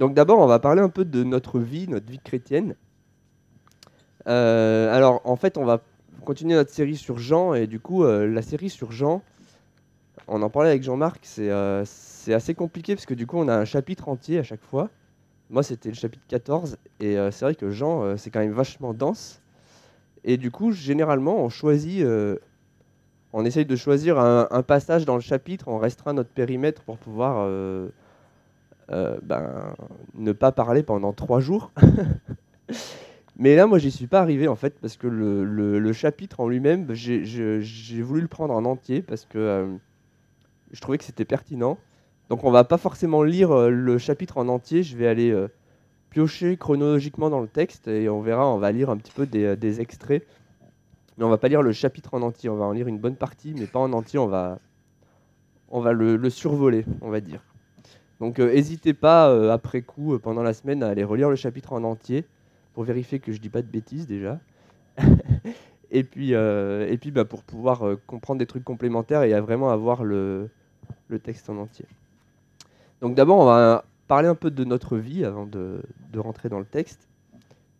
Donc 0.00 0.14
d'abord, 0.14 0.38
on 0.38 0.46
va 0.46 0.58
parler 0.58 0.80
un 0.80 0.88
peu 0.88 1.04
de 1.04 1.22
notre 1.24 1.60
vie, 1.60 1.86
notre 1.86 2.10
vie 2.10 2.18
chrétienne. 2.18 2.74
Euh, 4.26 4.92
alors 4.94 5.20
en 5.24 5.36
fait, 5.36 5.58
on 5.58 5.66
va 5.66 5.82
continuer 6.24 6.54
notre 6.54 6.70
série 6.70 6.96
sur 6.96 7.18
Jean, 7.18 7.52
et 7.52 7.66
du 7.66 7.80
coup, 7.80 8.02
euh, 8.02 8.26
la 8.26 8.40
série 8.40 8.70
sur 8.70 8.92
Jean, 8.92 9.22
on 10.26 10.40
en 10.40 10.48
parlait 10.48 10.70
avec 10.70 10.82
Jean-Marc, 10.82 11.20
c'est 11.24 11.50
euh, 11.50 11.84
c'est 11.84 12.32
assez 12.32 12.54
compliqué 12.54 12.94
parce 12.94 13.04
que 13.04 13.12
du 13.12 13.26
coup, 13.26 13.36
on 13.36 13.48
a 13.48 13.54
un 13.54 13.66
chapitre 13.66 14.08
entier 14.08 14.38
à 14.38 14.42
chaque 14.42 14.62
fois. 14.62 14.88
Moi, 15.50 15.62
c'était 15.62 15.90
le 15.90 15.96
chapitre 15.96 16.24
14, 16.28 16.78
et 17.00 17.16
c'est 17.32 17.44
vrai 17.44 17.54
que 17.54 17.70
Jean, 17.70 18.16
c'est 18.16 18.30
quand 18.30 18.40
même 18.40 18.52
vachement 18.52 18.94
dense. 18.94 19.42
Et 20.24 20.36
du 20.36 20.50
coup, 20.50 20.70
généralement, 20.70 21.44
on 21.44 21.48
choisit, 21.48 22.06
on 23.32 23.44
essaye 23.44 23.66
de 23.66 23.74
choisir 23.74 24.20
un, 24.20 24.62
passage 24.62 25.04
dans 25.04 25.16
le 25.16 25.20
chapitre, 25.20 25.66
on 25.66 25.78
restreint 25.78 26.12
notre 26.12 26.30
périmètre 26.30 26.84
pour 26.84 26.98
pouvoir 26.98 27.48
ben, 28.90 29.74
ne 30.14 30.32
pas 30.32 30.52
parler 30.52 30.82
pendant 30.82 31.12
trois 31.12 31.40
jours. 31.40 31.72
Mais 33.40 33.56
là, 33.56 33.66
moi, 33.66 33.78
j'y 33.78 33.90
suis 33.90 34.06
pas 34.06 34.20
arrivé 34.20 34.48
en 34.48 34.54
fait, 34.54 34.78
parce 34.80 34.98
que 34.98 35.06
le, 35.06 35.92
chapitre 35.94 36.40
en 36.40 36.48
lui-même, 36.48 36.92
j'ai 36.92 38.02
voulu 38.02 38.20
le 38.20 38.28
prendre 38.28 38.52
en 38.52 38.66
entier 38.66 39.00
parce 39.00 39.24
que 39.24 39.38
euh, 39.38 39.66
je 40.72 40.80
trouvais 40.80 40.98
que 40.98 41.04
c'était 41.04 41.24
pertinent. 41.24 41.78
Donc, 42.28 42.44
on 42.44 42.50
va 42.50 42.64
pas 42.64 42.76
forcément 42.76 43.22
lire 43.22 43.50
euh, 43.50 43.70
le 43.70 43.96
chapitre 43.98 44.36
en 44.36 44.48
entier, 44.48 44.82
je 44.82 44.96
vais 44.96 45.08
aller 45.08 45.30
euh, 45.30 45.48
piocher 46.10 46.58
chronologiquement 46.58 47.30
dans 47.30 47.40
le 47.40 47.48
texte 47.48 47.88
et 47.88 48.10
on 48.10 48.20
verra, 48.20 48.46
on 48.46 48.58
va 48.58 48.72
lire 48.72 48.90
un 48.90 48.98
petit 48.98 49.12
peu 49.12 49.26
des, 49.26 49.44
euh, 49.44 49.80
extraits. 49.80 50.26
Mais 51.16 51.24
on 51.24 51.30
va 51.30 51.38
pas 51.38 51.48
lire 51.48 51.62
le 51.62 51.72
chapitre 51.72 52.14
en 52.14 52.22
entier, 52.22 52.50
on 52.50 52.56
va 52.56 52.66
en 52.66 52.72
lire 52.72 52.88
une 52.88 52.98
bonne 52.98 53.16
partie, 53.16 53.54
mais 53.54 53.66
pas 53.66 53.80
en 53.80 53.92
entier, 53.94 54.18
on 54.18 54.28
va, 54.28 54.58
on 55.70 55.80
va 55.80 55.92
le 55.92 56.30
survoler, 56.30 56.84
on 57.00 57.08
va 57.10 57.20
dire. 57.20 57.42
Donc, 58.20 58.38
n'hésitez 58.38 58.94
pas 58.94 59.30
euh, 59.30 59.50
après 59.50 59.82
coup, 59.82 60.14
euh, 60.14 60.18
pendant 60.18 60.42
la 60.42 60.52
semaine, 60.52 60.82
à 60.82 60.88
aller 60.88 61.04
relire 61.04 61.30
le 61.30 61.36
chapitre 61.36 61.72
en 61.72 61.84
entier 61.84 62.26
pour 62.74 62.84
vérifier 62.84 63.18
que 63.18 63.32
je 63.32 63.40
dis 63.40 63.48
pas 63.48 63.62
de 63.62 63.66
bêtises 63.66 64.06
déjà. 64.06 64.38
et 65.90 66.04
puis, 66.04 66.34
euh, 66.34 66.88
et 66.88 66.98
puis 66.98 67.10
bah, 67.10 67.24
pour 67.24 67.42
pouvoir 67.42 67.86
euh, 67.86 68.00
comprendre 68.06 68.38
des 68.38 68.46
trucs 68.46 68.64
complémentaires 68.64 69.22
et 69.22 69.34
à 69.34 69.40
vraiment 69.40 69.70
avoir 69.70 70.04
le, 70.04 70.50
texte 71.22 71.50
en 71.50 71.56
entier. 71.58 71.86
Donc 73.00 73.14
d'abord, 73.14 73.38
on 73.38 73.44
va 73.44 73.84
parler 74.06 74.28
un 74.28 74.34
peu 74.34 74.50
de 74.50 74.64
notre 74.64 74.96
vie 74.96 75.24
avant 75.24 75.46
de, 75.46 75.82
rentrer 76.16 76.48
dans 76.48 76.58
le 76.58 76.64
texte. 76.64 77.08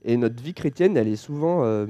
Et 0.05 0.17
notre 0.17 0.43
vie 0.43 0.55
chrétienne, 0.55 0.97
elle 0.97 1.09
est 1.09 1.17
souvent, 1.17 1.63
euh, 1.65 1.87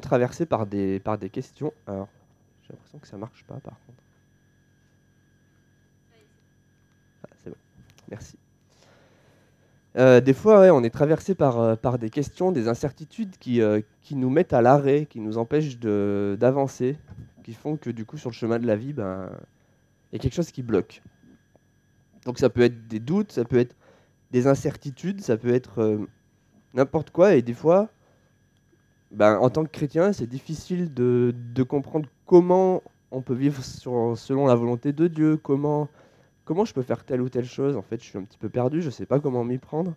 traversée 0.00 0.46
par 0.46 0.66
des, 0.66 1.00
questions. 1.32 1.72
Alors, 1.86 2.08
j'ai 2.62 2.72
l'impression 2.72 2.98
que 2.98 3.06
ça 3.06 3.16
marche 3.16 3.44
pas 3.44 3.60
par 3.60 3.74
contre. 3.86 4.02
Ah, 7.24 7.28
c'est 7.38 7.50
bon, 7.50 7.56
merci. 8.10 8.38
Euh, 9.96 10.20
des 10.20 10.34
fois, 10.34 10.72
on 10.72 10.84
est 10.84 10.90
traversé 10.90 11.34
par, 11.34 11.58
euh, 11.58 11.74
par 11.74 11.98
des 11.98 12.10
questions, 12.10 12.52
des 12.52 12.68
incertitudes 12.68 13.36
qui, 13.38 13.60
euh, 13.60 13.80
qui 14.02 14.14
nous 14.14 14.30
mettent 14.30 14.52
à 14.52 14.62
l'arrêt, 14.62 15.06
qui 15.06 15.18
nous 15.18 15.38
empêchent 15.38 15.78
d'avancer, 15.78 16.96
qui 17.42 17.54
font 17.54 17.76
que 17.76 17.90
du 17.90 18.04
coup, 18.04 18.18
sur 18.18 18.30
le 18.30 18.34
chemin 18.34 18.58
de 18.58 18.66
la 18.66 18.76
vie, 18.76 18.92
ben, 18.92 19.30
il 20.12 20.16
y 20.16 20.18
a 20.18 20.22
quelque 20.22 20.34
chose 20.34 20.52
qui 20.52 20.62
bloque. 20.62 21.02
Donc 22.26 22.38
ça 22.38 22.50
peut 22.50 22.60
être 22.60 22.86
des 22.86 23.00
doutes, 23.00 23.32
ça 23.32 23.44
peut 23.44 23.58
être 23.58 23.74
des 24.30 24.46
incertitudes, 24.46 25.20
ça 25.22 25.36
peut 25.36 25.52
être 25.52 26.06
n'importe 26.74 27.10
quoi. 27.10 27.34
Et 27.34 27.42
des 27.42 27.54
fois, 27.54 27.88
ben, 29.10 29.38
en 29.38 29.50
tant 29.50 29.64
que 29.64 29.70
chrétien, 29.70 30.12
c'est 30.12 30.26
difficile 30.26 30.92
de, 30.92 31.34
de 31.54 31.62
comprendre 31.62 32.08
comment 32.26 32.82
on 33.10 33.22
peut 33.22 33.34
vivre 33.34 33.64
selon 33.64 34.46
la 34.46 34.54
volonté 34.54 34.92
de 34.92 35.08
Dieu, 35.08 35.38
comment, 35.38 35.88
comment 36.48 36.64
je 36.64 36.72
peux 36.72 36.82
faire 36.82 37.04
telle 37.04 37.20
ou 37.20 37.28
telle 37.28 37.44
chose. 37.44 37.76
En 37.76 37.82
fait, 37.82 38.02
je 38.02 38.08
suis 38.08 38.16
un 38.16 38.24
petit 38.24 38.38
peu 38.38 38.48
perdu, 38.48 38.80
je 38.80 38.86
ne 38.86 38.90
sais 38.90 39.04
pas 39.04 39.20
comment 39.20 39.44
m'y 39.44 39.58
prendre. 39.58 39.94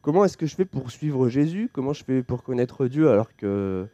Comment 0.00 0.24
est-ce 0.24 0.36
que 0.36 0.46
je 0.46 0.54
fais 0.54 0.64
pour 0.64 0.92
suivre 0.92 1.28
Jésus? 1.28 1.68
Comment 1.72 1.92
je 1.92 2.04
fais 2.04 2.22
pour 2.22 2.44
connaître 2.44 2.86
Dieu 2.86 3.10
alors 3.10 3.34
que, 3.34 3.88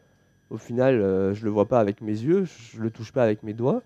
au 0.51 0.59
final, 0.59 1.01
euh, 1.01 1.33
je 1.33 1.41
ne 1.41 1.47
le 1.47 1.51
vois 1.51 1.67
pas 1.67 1.81
avec 1.81 2.03
mes 2.03 2.13
yeux, 2.13 2.45
je 2.45 2.77
ne 2.77 2.83
le 2.83 2.91
touche 2.91 3.13
pas 3.13 3.25
avec 3.25 3.43
mes 3.45 3.55
doigts? 3.55 3.83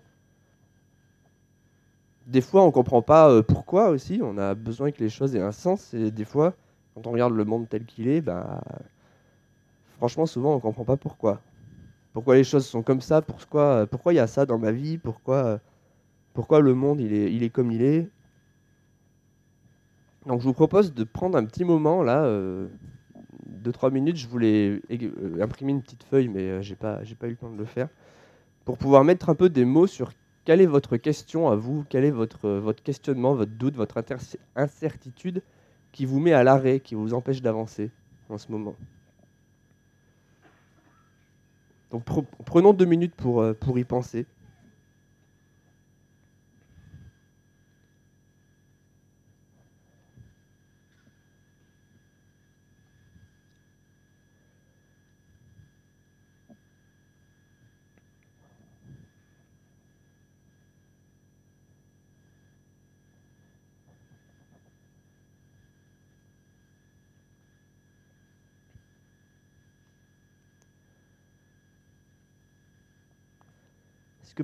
Des 2.25 2.41
fois, 2.41 2.63
on 2.63 2.67
ne 2.67 2.71
comprend 2.71 3.01
pas 3.01 3.29
euh, 3.29 3.41
pourquoi 3.41 3.87
aussi. 3.87 4.19
On 4.21 4.37
a 4.37 4.53
besoin 4.53 4.91
que 4.91 4.99
les 4.99 5.09
choses 5.09 5.33
aient 5.33 5.41
un 5.41 5.53
sens. 5.53 5.93
Et 5.93 6.11
des 6.11 6.25
fois, 6.25 6.53
quand 6.93 7.07
on 7.07 7.11
regarde 7.11 7.33
le 7.33 7.45
monde 7.45 7.69
tel 7.69 7.85
qu'il 7.85 8.09
est, 8.09 8.19
bah, 8.19 8.61
franchement, 9.97 10.25
souvent, 10.25 10.51
on 10.51 10.55
ne 10.55 10.61
comprend 10.61 10.83
pas 10.83 10.97
pourquoi. 10.97 11.39
Pourquoi 12.11 12.35
les 12.35 12.43
choses 12.43 12.65
sont 12.65 12.83
comme 12.83 12.99
ça? 13.01 13.21
Pourquoi 13.21 13.87
pourquoi 13.87 14.11
il 14.11 14.17
y 14.17 14.19
a 14.19 14.27
ça 14.27 14.45
dans 14.45 14.57
ma 14.57 14.73
vie? 14.73 14.97
Pourquoi, 14.97 15.61
pourquoi 16.37 16.59
le 16.59 16.75
monde 16.75 17.01
il 17.01 17.13
est, 17.13 17.33
il 17.33 17.41
est 17.41 17.49
comme 17.49 17.71
il 17.71 17.81
est 17.81 18.07
Donc, 20.27 20.39
je 20.41 20.45
vous 20.45 20.53
propose 20.53 20.93
de 20.93 21.03
prendre 21.03 21.35
un 21.35 21.43
petit 21.43 21.63
moment 21.63 22.03
là, 22.03 22.25
euh, 22.25 22.67
deux 23.47 23.71
trois 23.71 23.89
minutes. 23.89 24.17
Je 24.17 24.27
voulais 24.27 24.79
euh, 24.91 25.41
imprimer 25.41 25.71
une 25.71 25.81
petite 25.81 26.03
feuille, 26.03 26.27
mais 26.27 26.43
euh, 26.43 26.61
j'ai 26.61 26.75
pas, 26.75 27.01
pas 27.19 27.25
eu 27.25 27.31
le 27.31 27.37
temps 27.37 27.49
de 27.49 27.57
le 27.57 27.65
faire, 27.65 27.89
pour 28.65 28.77
pouvoir 28.77 29.03
mettre 29.03 29.29
un 29.29 29.33
peu 29.33 29.49
des 29.49 29.65
mots 29.65 29.87
sur 29.87 30.11
quelle 30.45 30.61
est 30.61 30.67
votre 30.67 30.95
question 30.97 31.49
à 31.49 31.55
vous, 31.55 31.83
quel 31.89 32.05
est 32.05 32.11
votre, 32.11 32.47
votre 32.47 32.83
questionnement, 32.83 33.33
votre 33.33 33.53
doute, 33.53 33.75
votre 33.75 33.99
incertitude 34.55 35.41
qui 35.91 36.05
vous 36.05 36.19
met 36.19 36.33
à 36.33 36.43
l'arrêt, 36.43 36.81
qui 36.81 36.93
vous 36.93 37.15
empêche 37.15 37.41
d'avancer 37.41 37.89
en 38.29 38.37
ce 38.37 38.51
moment. 38.51 38.75
Donc 41.89 42.05
pre- 42.05 42.25
prenons 42.45 42.73
deux 42.73 42.85
minutes 42.85 43.15
pour, 43.15 43.41
euh, 43.41 43.53
pour 43.53 43.79
y 43.79 43.83
penser. 43.83 44.27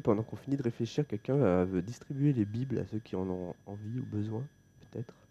Pendant 0.04 0.24
qu'on 0.24 0.36
finit 0.36 0.58
de 0.58 0.64
réfléchir, 0.64 1.08
quelqu'un 1.08 1.36
euh, 1.36 1.66
veut 1.66 1.82
distribuer 1.82 2.34
les 2.34 2.46
Bibles 2.46 2.80
à 2.80 2.86
ceux 2.86 3.00
qui 3.00 3.16
en 3.16 3.30
ont 3.30 3.56
envie 3.66 4.00
ou 4.00 4.06
besoin, 4.06 4.48
peut-être? 4.82 5.23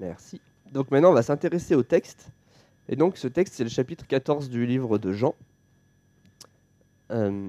Merci. 0.00 0.40
Donc 0.72 0.90
maintenant, 0.90 1.10
on 1.10 1.14
va 1.14 1.22
s'intéresser 1.22 1.74
au 1.74 1.82
texte. 1.82 2.32
Et 2.88 2.96
donc, 2.96 3.18
ce 3.18 3.28
texte, 3.28 3.54
c'est 3.54 3.64
le 3.64 3.70
chapitre 3.70 4.06
14 4.06 4.48
du 4.48 4.66
livre 4.66 4.98
de 4.98 5.12
Jean. 5.12 5.34
Euh, 7.10 7.48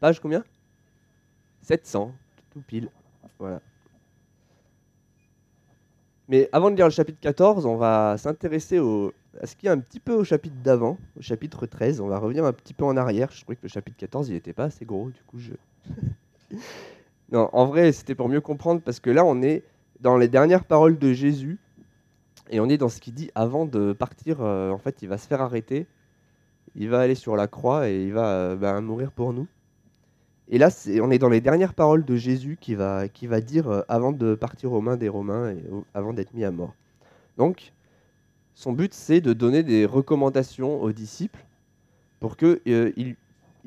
page 0.00 0.20
combien? 0.20 0.44
700, 1.62 2.12
tout 2.50 2.60
pile. 2.60 2.90
Voilà. 3.38 3.60
Mais 6.28 6.48
avant 6.52 6.70
de 6.70 6.76
lire 6.76 6.86
le 6.86 6.92
chapitre 6.92 7.20
14, 7.20 7.66
on 7.66 7.76
va 7.76 8.16
s'intéresser 8.18 8.78
à 9.40 9.46
ce 9.46 9.56
qu'il 9.56 9.66
y 9.66 9.68
a 9.68 9.72
un 9.72 9.78
petit 9.78 10.00
peu 10.00 10.14
au 10.14 10.24
chapitre 10.24 10.56
d'avant, 10.62 10.98
au 11.16 11.22
chapitre 11.22 11.66
13. 11.66 12.00
On 12.00 12.08
va 12.08 12.18
revenir 12.18 12.44
un 12.44 12.52
petit 12.52 12.74
peu 12.74 12.84
en 12.84 12.96
arrière. 12.96 13.30
Je 13.32 13.42
trouvais 13.42 13.56
que 13.56 13.62
le 13.62 13.68
chapitre 13.68 13.96
14, 13.96 14.28
il 14.28 14.34
n'était 14.34 14.52
pas 14.52 14.64
assez 14.64 14.84
gros, 14.84 15.10
du 15.10 15.22
coup, 15.22 15.38
je... 15.38 15.52
non, 17.32 17.48
en 17.52 17.66
vrai, 17.66 17.92
c'était 17.92 18.14
pour 18.14 18.28
mieux 18.28 18.40
comprendre, 18.40 18.80
parce 18.80 19.00
que 19.00 19.10
là, 19.10 19.24
on 19.24 19.42
est 19.42 19.64
dans 20.00 20.16
les 20.16 20.28
dernières 20.28 20.64
paroles 20.64 20.98
de 20.98 21.12
Jésus, 21.12 21.58
et 22.50 22.60
on 22.60 22.68
est 22.68 22.78
dans 22.78 22.88
ce 22.88 23.00
qu'il 23.00 23.14
dit 23.14 23.30
avant 23.34 23.66
de 23.66 23.92
partir. 23.92 24.40
euh, 24.40 24.70
en 24.70 24.78
fait, 24.78 25.02
il 25.02 25.08
va 25.08 25.18
se 25.18 25.26
faire 25.26 25.40
arrêter, 25.40 25.86
il 26.74 26.88
va 26.88 27.00
aller 27.00 27.14
sur 27.14 27.36
la 27.36 27.46
croix 27.46 27.88
et 27.88 28.04
il 28.04 28.12
va 28.12 28.26
euh, 28.26 28.56
ben, 28.56 28.80
mourir 28.80 29.12
pour 29.12 29.32
nous. 29.32 29.46
Et 30.48 30.58
là, 30.58 30.68
on 31.00 31.10
est 31.12 31.18
dans 31.18 31.28
les 31.28 31.40
dernières 31.40 31.74
paroles 31.74 32.04
de 32.04 32.16
Jésus 32.16 32.58
qui 32.60 32.74
va, 32.74 33.08
qui 33.08 33.28
va 33.28 33.40
dire 33.40 33.68
euh, 33.68 33.82
avant 33.88 34.10
de 34.10 34.34
partir 34.34 34.72
aux 34.72 34.80
mains 34.80 34.96
des 34.96 35.08
Romains 35.08 35.52
et 35.52 35.62
avant 35.94 36.12
d'être 36.12 36.34
mis 36.34 36.44
à 36.44 36.50
mort. 36.50 36.74
Donc, 37.36 37.72
son 38.54 38.72
but, 38.72 38.92
c'est 38.92 39.20
de 39.20 39.32
donner 39.32 39.62
des 39.62 39.86
recommandations 39.86 40.82
aux 40.82 40.92
disciples 40.92 41.44
pour 42.18 42.36
qu'ils 42.36 43.16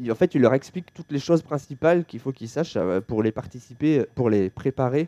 en 0.10 0.16
fait, 0.16 0.36
il 0.36 0.42
leur 0.42 0.54
explique 0.54 0.94
toutes 0.94 1.12
les 1.12 1.20
choses 1.20 1.42
principales 1.42 2.04
qu'il 2.04 2.20
faut 2.20 2.32
qu'ils 2.32 2.50
sachent 2.50 2.78
pour 3.08 3.24
les 3.24 3.32
participer, 3.32 4.06
pour 4.16 4.30
les 4.30 4.50
préparer 4.50 5.08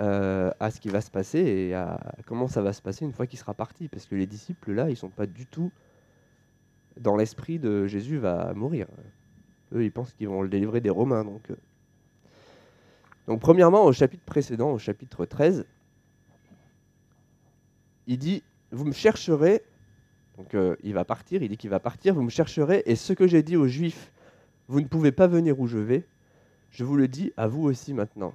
euh, 0.00 0.50
à 0.60 0.70
ce 0.70 0.80
qui 0.80 0.88
va 0.88 1.00
se 1.00 1.10
passer 1.10 1.38
et 1.38 1.74
à 1.74 2.00
comment 2.26 2.48
ça 2.48 2.62
va 2.62 2.72
se 2.72 2.82
passer 2.82 3.04
une 3.04 3.12
fois 3.12 3.26
qu'il 3.26 3.38
sera 3.38 3.54
parti. 3.54 3.88
Parce 3.88 4.06
que 4.06 4.14
les 4.14 4.26
disciples, 4.26 4.72
là, 4.72 4.90
ils 4.90 4.96
sont 4.96 5.08
pas 5.08 5.26
du 5.26 5.46
tout 5.46 5.72
dans 7.00 7.16
l'esprit 7.16 7.58
de 7.58 7.86
Jésus 7.86 8.18
va 8.18 8.52
mourir. 8.54 8.86
Eux, 9.74 9.84
ils 9.84 9.92
pensent 9.92 10.12
qu'ils 10.12 10.28
vont 10.28 10.42
le 10.42 10.48
délivrer 10.48 10.80
des 10.80 10.90
Romains. 10.90 11.24
Donc, 11.24 11.50
euh. 11.50 11.56
donc 13.26 13.40
premièrement, 13.40 13.84
au 13.84 13.92
chapitre 13.92 14.24
précédent, 14.24 14.70
au 14.70 14.78
chapitre 14.78 15.26
13, 15.26 15.66
il 18.06 18.18
dit, 18.18 18.42
vous 18.70 18.84
me 18.84 18.92
chercherez 18.92 19.62
donc 20.36 20.54
euh, 20.54 20.76
il 20.82 20.92
va 20.92 21.04
partir, 21.04 21.42
il 21.42 21.48
dit 21.48 21.56
qu'il 21.56 21.70
va 21.70 21.80
partir, 21.80 22.14
vous 22.14 22.22
me 22.22 22.30
chercherez, 22.30 22.82
et 22.86 22.96
ce 22.96 23.12
que 23.12 23.26
j'ai 23.26 23.42
dit 23.42 23.56
aux 23.56 23.66
Juifs, 23.66 24.12
vous 24.68 24.80
ne 24.80 24.86
pouvez 24.86 25.12
pas 25.12 25.26
venir 25.26 25.58
où 25.58 25.66
je 25.66 25.78
vais, 25.78 26.06
je 26.70 26.84
vous 26.84 26.96
le 26.96 27.08
dis 27.08 27.32
à 27.36 27.48
vous 27.48 27.62
aussi 27.62 27.94
maintenant. 27.94 28.34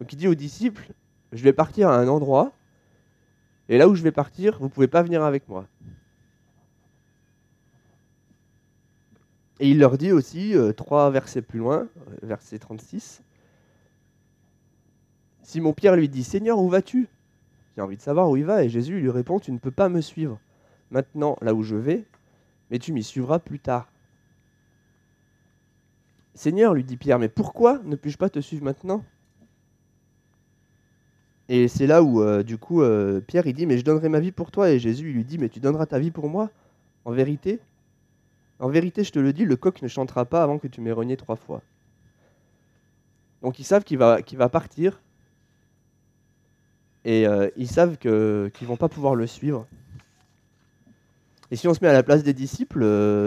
Donc 0.00 0.12
il 0.12 0.16
dit 0.16 0.28
aux 0.28 0.34
disciples, 0.34 0.92
je 1.32 1.42
vais 1.42 1.52
partir 1.52 1.88
à 1.88 1.96
un 1.96 2.08
endroit, 2.08 2.52
et 3.68 3.78
là 3.78 3.88
où 3.88 3.94
je 3.94 4.02
vais 4.02 4.12
partir, 4.12 4.58
vous 4.58 4.64
ne 4.64 4.70
pouvez 4.70 4.88
pas 4.88 5.02
venir 5.02 5.22
avec 5.22 5.48
moi. 5.48 5.66
Et 9.60 9.70
il 9.70 9.78
leur 9.78 9.98
dit 9.98 10.12
aussi, 10.12 10.54
euh, 10.54 10.72
trois 10.72 11.10
versets 11.10 11.42
plus 11.42 11.58
loin, 11.58 11.88
euh, 11.96 12.16
verset 12.22 12.58
36, 12.58 13.22
Simon 15.42 15.72
Pierre 15.72 15.96
lui 15.96 16.08
dit, 16.08 16.24
Seigneur, 16.24 16.58
où 16.58 16.68
vas-tu? 16.68 17.08
A 17.76 17.82
envie 17.82 17.96
de 17.96 18.02
savoir 18.02 18.28
où 18.28 18.36
il 18.36 18.44
va, 18.44 18.64
et 18.64 18.68
Jésus 18.68 19.00
lui 19.00 19.10
répond, 19.10 19.38
tu 19.38 19.52
ne 19.52 19.58
peux 19.58 19.70
pas 19.70 19.88
me 19.88 20.00
suivre 20.00 20.38
maintenant 20.90 21.36
là 21.40 21.54
où 21.54 21.62
je 21.62 21.76
vais, 21.76 22.04
mais 22.70 22.78
tu 22.78 22.92
m'y 22.92 23.02
suivras 23.02 23.38
plus 23.38 23.60
tard. 23.60 23.90
Seigneur, 26.34 26.74
lui 26.74 26.84
dit 26.84 26.96
Pierre, 26.96 27.18
mais 27.18 27.28
pourquoi 27.28 27.78
ne 27.84 27.96
puis-je 27.96 28.18
pas 28.18 28.30
te 28.30 28.40
suivre 28.40 28.64
maintenant? 28.64 29.04
Et 31.48 31.68
c'est 31.68 31.86
là 31.86 32.02
où, 32.02 32.22
euh, 32.22 32.42
du 32.42 32.58
coup, 32.58 32.82
euh, 32.82 33.20
Pierre, 33.20 33.46
il 33.46 33.54
dit, 33.54 33.66
mais 33.66 33.78
je 33.78 33.84
donnerai 33.84 34.08
ma 34.08 34.20
vie 34.20 34.32
pour 34.32 34.50
toi. 34.50 34.70
Et 34.70 34.78
Jésus 34.78 35.12
lui 35.12 35.24
dit, 35.24 35.38
mais 35.38 35.48
tu 35.48 35.60
donneras 35.60 35.86
ta 35.86 35.98
vie 35.98 36.10
pour 36.10 36.28
moi? 36.28 36.50
En 37.04 37.12
vérité? 37.12 37.60
En 38.58 38.68
vérité, 38.68 39.04
je 39.04 39.12
te 39.12 39.18
le 39.18 39.32
dis, 39.32 39.44
le 39.44 39.56
coq 39.56 39.80
ne 39.82 39.88
chantera 39.88 40.24
pas 40.24 40.42
avant 40.42 40.58
que 40.58 40.66
tu 40.66 40.80
m'aies 40.80 40.92
renié 40.92 41.16
trois 41.16 41.36
fois. 41.36 41.62
Donc 43.40 43.60
ils 43.60 43.64
savent 43.64 43.84
qu'il 43.84 43.98
va, 43.98 44.18
va 44.32 44.48
partir, 44.48 45.00
et 47.04 47.24
euh, 47.24 47.48
ils 47.56 47.68
savent 47.68 47.96
qu'ils 47.96 48.10
ne 48.10 48.66
vont 48.66 48.76
pas 48.76 48.88
pouvoir 48.88 49.14
le 49.14 49.28
suivre. 49.28 49.64
Et 51.52 51.56
si 51.56 51.68
on 51.68 51.74
se 51.74 51.78
met 51.80 51.88
à 51.88 51.92
la 51.92 52.02
place 52.02 52.24
des 52.24 52.34
disciples, 52.34 52.84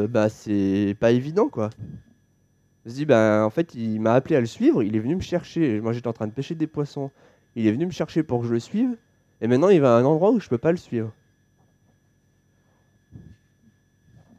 bah 0.09 0.27
c'est 0.27 0.97
pas 1.00 1.12
évident 1.12 1.47
quoi. 1.47 1.69
On 2.85 2.89
se 2.89 2.95
dit, 2.95 3.06
ben 3.06 3.45
en 3.45 3.50
fait, 3.50 3.74
il 3.74 4.01
m'a 4.01 4.13
appelé 4.13 4.35
à 4.35 4.41
le 4.41 4.47
suivre, 4.47 4.83
il 4.83 4.97
est 4.97 5.00
venu 5.00 5.15
me 5.15 5.21
chercher. 5.21 5.79
Moi 5.79 5.94
j'étais 5.94 6.09
en 6.09 6.13
train 6.13 6.27
de 6.27 6.33
pêcher 6.33 6.56
des 6.56 6.67
poissons. 6.67 7.09
Il 7.56 7.68
est 7.68 7.71
venu 7.71 7.86
me 7.86 7.92
chercher 7.92 8.24
pour 8.24 8.42
que 8.42 8.48
je 8.48 8.53
le 8.53 8.59
suive, 8.59 8.98
et 9.42 9.48
maintenant 9.48 9.69
il 9.69 9.81
va 9.81 9.95
à 9.95 10.00
un 10.00 10.06
endroit 10.06 10.31
où 10.31 10.39
je 10.39 10.48
peux 10.48 10.57
pas 10.57 10.71
le 10.71 10.77
suivre. 10.77 11.12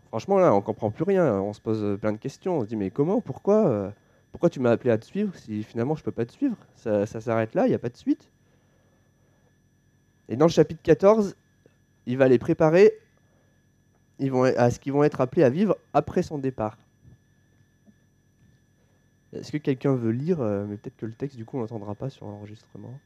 Franchement 0.09 0.39
là, 0.39 0.55
on 0.55 0.61
comprend 0.61 0.91
plus 0.91 1.05
rien, 1.05 1.41
on 1.41 1.53
se 1.53 1.61
pose 1.61 1.99
plein 1.99 2.13
de 2.13 2.19
questions. 2.19 2.59
On 2.59 2.61
se 2.63 2.67
dit, 2.67 2.77
mais 2.77 2.91
comment, 2.91 3.21
pourquoi, 3.21 3.67
euh, 3.67 3.91
pourquoi 4.31 4.51
tu 4.51 4.61
m'as 4.61 4.71
appelé 4.71 4.91
à 4.91 4.99
te 4.99 5.07
suivre 5.07 5.35
si 5.35 5.63
finalement 5.63 5.95
je 5.95 6.05
peux 6.05 6.13
pas 6.13 6.27
te 6.27 6.33
suivre? 6.33 6.57
Ça, 6.77 7.07
s'arrête 7.07 7.55
là, 7.55 7.67
il 7.67 7.71
n'y 7.71 7.75
a 7.75 7.79
pas 7.79 7.89
de 7.89 7.97
suite. 7.97 8.31
Et 10.29 10.37
dans 10.37 10.47
le 10.47 10.51
chapitre 10.51 10.83
14, 10.83 11.35
il 12.07 12.19
va 12.19 12.29
les 12.29 12.39
préparer 12.39 12.93
ils 14.19 14.33
à 14.57 14.71
ce 14.71 14.79
qu'ils 14.79 14.93
vont 14.93 15.03
être 15.03 15.21
appelés 15.21 15.43
à 15.43 15.51
vivre 15.51 15.77
après 15.95 16.23
son 16.23 16.39
départ. 16.39 16.77
Est-ce 19.33 19.51
que 19.51 19.59
quelqu'un 19.59 19.95
veut 19.95 20.11
lire 20.11 20.41
euh, 20.41 20.67
Mais 20.67 20.77
peut-être 20.77 20.97
que 20.97 21.07
le 21.07 21.15
texte, 21.15 21.37
du 21.37 21.45
coup, 21.45 21.57
on 21.57 21.61
n'entendra 21.61 21.95
pas 21.95 22.11
sur 22.11 22.27
l'enregistrement. 22.27 22.99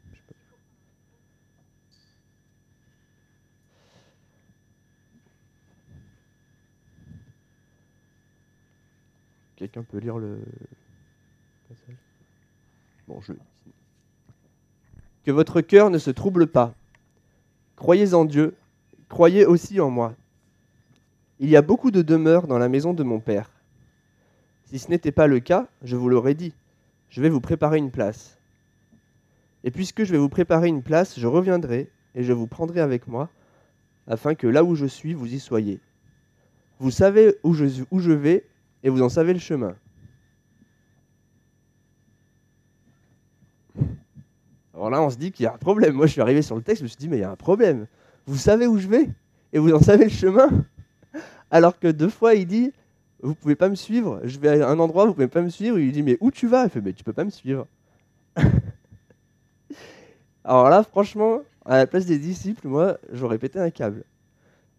Quelqu'un 9.57 9.85
peut 9.85 9.99
lire 9.99 10.19
le 10.19 10.41
passage? 11.69 11.97
Bon, 13.09 13.21
je. 13.21 13.33
Que 15.25 15.31
votre 15.31 15.61
cœur 15.61 15.91
ne 15.91 15.99
se 15.99 16.11
trouble 16.11 16.47
pas. 16.47 16.75
Croyez 17.77 18.15
en 18.15 18.25
Dieu, 18.25 18.55
croyez 19.09 19.47
aussi 19.47 19.81
en 19.81 19.91
moi. 19.91 20.15
Il 21.39 21.49
y 21.49 21.57
a 21.57 21.63
beaucoup 21.63 21.91
de 21.91 22.03
demeures 22.03 22.47
dans 22.47 22.59
la 22.59 22.69
maison 22.69 22.95
de 22.95 23.03
mon 23.03 23.21
Père. 23.21 23.51
Si 24.67 24.79
ce 24.81 24.91
n'était 24.91 25.13
pas 25.13 25.29
le 25.29 25.41
cas, 25.41 25.69
je 25.83 25.97
vous 25.97 26.09
l'aurais 26.09 26.35
dit, 26.35 26.53
je 27.09 27.23
vais 27.23 27.29
vous 27.29 27.41
préparer 27.41 27.79
une 27.79 27.91
place. 27.91 28.39
Et 29.65 29.71
puisque 29.71 30.05
je 30.05 30.13
vais 30.13 30.19
vous 30.19 30.29
préparer 30.29 30.69
une 30.69 30.83
place, 30.83 31.19
je 31.19 31.27
reviendrai 31.27 31.89
et 32.15 32.25
je 32.25 32.33
vous 32.33 32.47
prendrai 32.47 32.81
avec 32.81 33.07
moi, 33.07 33.31
afin 34.09 34.35
que 34.35 34.47
là 34.47 34.65
où 34.65 34.75
je 34.75 34.87
suis, 34.87 35.15
vous 35.15 35.33
y 35.33 35.39
soyez. 35.39 35.81
Vous 36.79 36.91
savez 36.91 37.37
où 37.43 37.55
je, 37.55 37.83
où 37.91 38.01
je 38.01 38.13
vais 38.13 38.45
et 38.83 38.91
vous 38.91 39.03
en 39.03 39.09
savez 39.09 39.33
le 39.33 39.39
chemin. 39.39 39.77
Alors 44.75 44.91
là, 44.91 45.01
on 45.01 45.11
se 45.11 45.17
dit 45.17 45.33
qu'il 45.33 45.45
y 45.45 45.47
a 45.47 45.55
un 45.55 45.59
problème. 45.59 45.95
Moi, 45.95 46.07
je 46.07 46.13
suis 46.13 46.21
arrivé 46.21 46.43
sur 46.43 46.55
le 46.55 46.63
texte, 46.63 46.81
je 46.81 46.85
me 46.85 46.89
suis 46.89 46.99
dit, 46.99 47.09
mais 47.09 47.17
il 47.17 47.21
y 47.21 47.25
a 47.25 47.31
un 47.31 47.37
problème. 47.37 47.87
Vous 48.27 48.37
savez 48.37 48.67
où 48.67 48.79
je 48.79 48.89
vais 48.89 49.09
et 49.53 49.59
vous 49.59 49.73
en 49.73 49.81
savez 49.81 50.05
le 50.05 50.11
chemin. 50.11 50.49
Alors 51.51 51.79
que 51.79 51.89
deux 51.89 52.11
fois, 52.11 52.35
il 52.35 52.47
dit, 52.47 52.73
vous 53.23 53.35
pouvez 53.35 53.57
pas 53.57 53.69
me 53.69 53.75
suivre. 53.75 54.21
Je 54.25 54.39
vais 54.39 54.63
à 54.63 54.69
un 54.69 54.79
endroit, 54.79 55.07
vous 55.07 55.15
pouvez 55.15 55.29
pas 55.29 55.43
me 55.43 55.49
suivre. 55.49 55.79
Il 55.79 55.93
dit, 55.93 56.03
mais 56.03 56.19
où 56.21 56.31
tu 56.31 56.47
vas? 56.47 56.65
Il 56.65 56.71
fait, 56.71 56.81
mais 56.81 56.93
tu 56.93 57.05
peux 57.05 57.13
pas 57.13 57.25
me 57.25 57.31
suivre. 57.31 57.67
Alors 60.45 60.69
là, 60.69 60.83
franchement, 60.83 61.41
à 61.65 61.79
la 61.79 61.87
place 61.87 62.07
des 62.07 62.19
disciples, 62.19 62.69
moi, 62.69 62.99
j'aurais 63.13 63.39
pété 63.39 63.59
un 63.59 63.71
câble. 63.71 64.05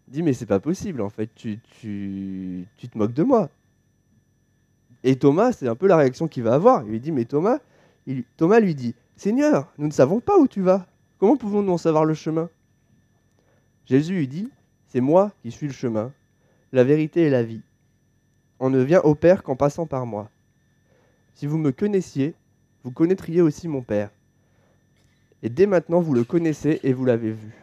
Il 0.06 0.14
dit, 0.14 0.22
mais 0.22 0.32
c'est 0.32 0.46
pas 0.46 0.60
possible, 0.60 1.02
en 1.02 1.10
fait, 1.10 1.28
tu, 1.34 1.58
tu, 1.80 2.66
tu 2.76 2.88
te 2.88 2.96
moques 2.96 3.12
de 3.12 3.22
moi. 3.22 3.50
Et 5.04 5.16
Thomas, 5.16 5.52
c'est 5.52 5.68
un 5.68 5.76
peu 5.76 5.86
la 5.86 5.96
réaction 5.96 6.28
qu'il 6.28 6.42
va 6.42 6.54
avoir. 6.54 6.84
Il 6.84 6.90
lui 6.90 7.00
dit, 7.00 7.12
mais 7.12 7.24
Thomas, 7.24 7.58
Thomas 8.36 8.60
lui 8.60 8.74
dit, 8.74 8.94
Seigneur, 9.16 9.72
nous 9.78 9.86
ne 9.86 9.92
savons 9.92 10.20
pas 10.20 10.38
où 10.38 10.46
tu 10.46 10.62
vas. 10.62 10.86
Comment 11.18 11.36
pouvons-nous 11.36 11.72
en 11.72 11.78
savoir 11.78 12.04
le 12.04 12.14
chemin? 12.14 12.48
Jésus 13.84 14.14
lui 14.14 14.28
dit, 14.28 14.48
C'est 14.86 15.00
moi 15.00 15.32
qui 15.42 15.50
suis 15.50 15.66
le 15.66 15.72
chemin, 15.72 16.12
la 16.72 16.84
vérité 16.84 17.22
et 17.22 17.30
la 17.30 17.42
vie. 17.42 17.62
On 18.60 18.70
ne 18.70 18.80
vient 18.80 19.00
au 19.00 19.14
Père 19.14 19.42
qu'en 19.42 19.56
passant 19.56 19.86
par 19.86 20.06
moi. 20.06 20.30
Si 21.34 21.46
vous 21.46 21.58
me 21.58 21.72
connaissiez, 21.72 22.34
vous 22.82 22.90
connaîtriez 22.90 23.40
aussi 23.40 23.68
mon 23.68 23.82
Père. 23.82 24.10
Et 25.42 25.48
dès 25.48 25.66
maintenant, 25.66 26.00
vous 26.00 26.14
le 26.14 26.24
connaissez 26.24 26.80
et 26.82 26.92
vous 26.92 27.04
l'avez 27.04 27.32
vu. 27.32 27.54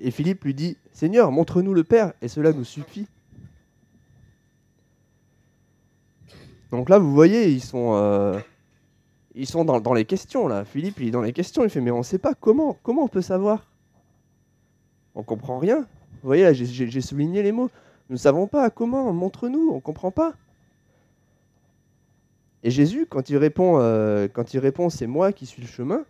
Et 0.00 0.10
Philippe 0.10 0.44
lui 0.44 0.54
dit, 0.54 0.76
Seigneur, 0.92 1.30
montre-nous 1.30 1.74
le 1.74 1.84
Père, 1.84 2.12
et 2.22 2.28
cela 2.28 2.52
nous 2.52 2.64
suffit. 2.64 3.06
Donc 6.70 6.88
là, 6.88 6.98
vous 6.98 7.12
voyez, 7.12 7.50
ils 7.50 7.62
sont... 7.62 7.94
Euh, 7.94 8.38
ils 9.38 9.46
sont 9.46 9.66
dans, 9.66 9.92
les 9.92 10.06
questions 10.06 10.48
là. 10.48 10.64
Philippe, 10.64 10.98
il 10.98 11.08
est 11.08 11.10
dans 11.10 11.20
les 11.20 11.34
questions. 11.34 11.62
Il 11.62 11.68
fait 11.68 11.82
mais 11.82 11.90
on 11.90 11.98
ne 11.98 12.02
sait 12.02 12.18
pas 12.18 12.32
comment. 12.32 12.78
Comment 12.82 13.04
on 13.04 13.08
peut 13.08 13.20
savoir? 13.20 13.66
On 15.14 15.22
comprend 15.22 15.58
rien. 15.58 15.80
Vous 15.80 16.28
voyez 16.28 16.44
là, 16.44 16.54
j'ai 16.54 17.00
souligné 17.02 17.42
les 17.42 17.52
mots. 17.52 17.70
Nous 18.08 18.14
ne 18.14 18.20
savons 18.20 18.46
pas 18.46 18.70
comment. 18.70 19.12
Montre-nous. 19.12 19.70
On 19.72 19.80
comprend 19.80 20.10
pas. 20.10 20.34
Et 22.62 22.70
Jésus, 22.70 23.06
quand 23.06 23.30
il 23.30 23.36
répond, 23.36 23.78
euh, 23.78 24.26
quand 24.26 24.52
il 24.52 24.58
répond, 24.58 24.90
c'est 24.90 25.06
moi 25.06 25.32
qui 25.32 25.46
suis 25.46 25.62
le 25.62 25.68
chemin. 25.68 26.04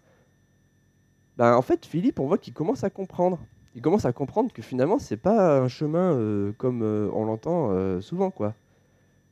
Ben, 1.36 1.54
en 1.54 1.60
fait, 1.60 1.84
Philippe, 1.84 2.18
on 2.18 2.26
voit 2.26 2.38
qu'il 2.38 2.54
commence 2.54 2.82
à 2.82 2.88
comprendre. 2.88 3.38
Il 3.74 3.82
commence 3.82 4.06
à 4.06 4.12
comprendre 4.14 4.50
que 4.52 4.62
finalement, 4.62 4.98
c'est 4.98 5.18
pas 5.18 5.58
un 5.58 5.68
chemin 5.68 6.14
euh, 6.14 6.52
comme 6.56 6.82
euh, 6.82 7.10
on 7.12 7.26
l'entend 7.26 8.00
souvent, 8.00 8.30
quoi. 8.30 8.54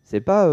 C'est 0.02 0.21
pas 0.21 0.52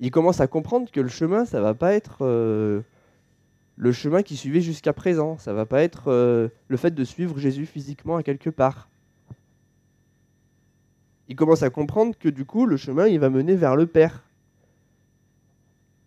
il 0.00 0.10
commence 0.10 0.40
à 0.40 0.46
comprendre 0.46 0.90
que 0.90 1.00
le 1.00 1.08
chemin, 1.08 1.44
ça 1.44 1.60
va 1.60 1.74
pas 1.74 1.92
être 1.92 2.24
le 2.24 3.92
chemin 3.92 4.22
qui 4.22 4.36
suivait 4.36 4.62
jusqu'à 4.62 4.94
présent. 4.94 5.36
Ça 5.36 5.52
va 5.52 5.66
pas 5.66 5.82
être 5.82 6.10
le 6.68 6.76
fait 6.78 6.92
de 6.92 7.04
suivre 7.04 7.38
Jésus 7.38 7.66
physiquement 7.66 8.16
à 8.16 8.22
quelque 8.22 8.48
part. 8.48 8.88
Il 11.32 11.36
commence 11.36 11.62
à 11.62 11.70
comprendre 11.70 12.14
que 12.18 12.28
du 12.28 12.44
coup, 12.44 12.66
le 12.66 12.76
chemin, 12.76 13.06
il 13.06 13.18
va 13.18 13.30
mener 13.30 13.56
vers 13.56 13.74
le 13.74 13.86
Père. 13.86 14.22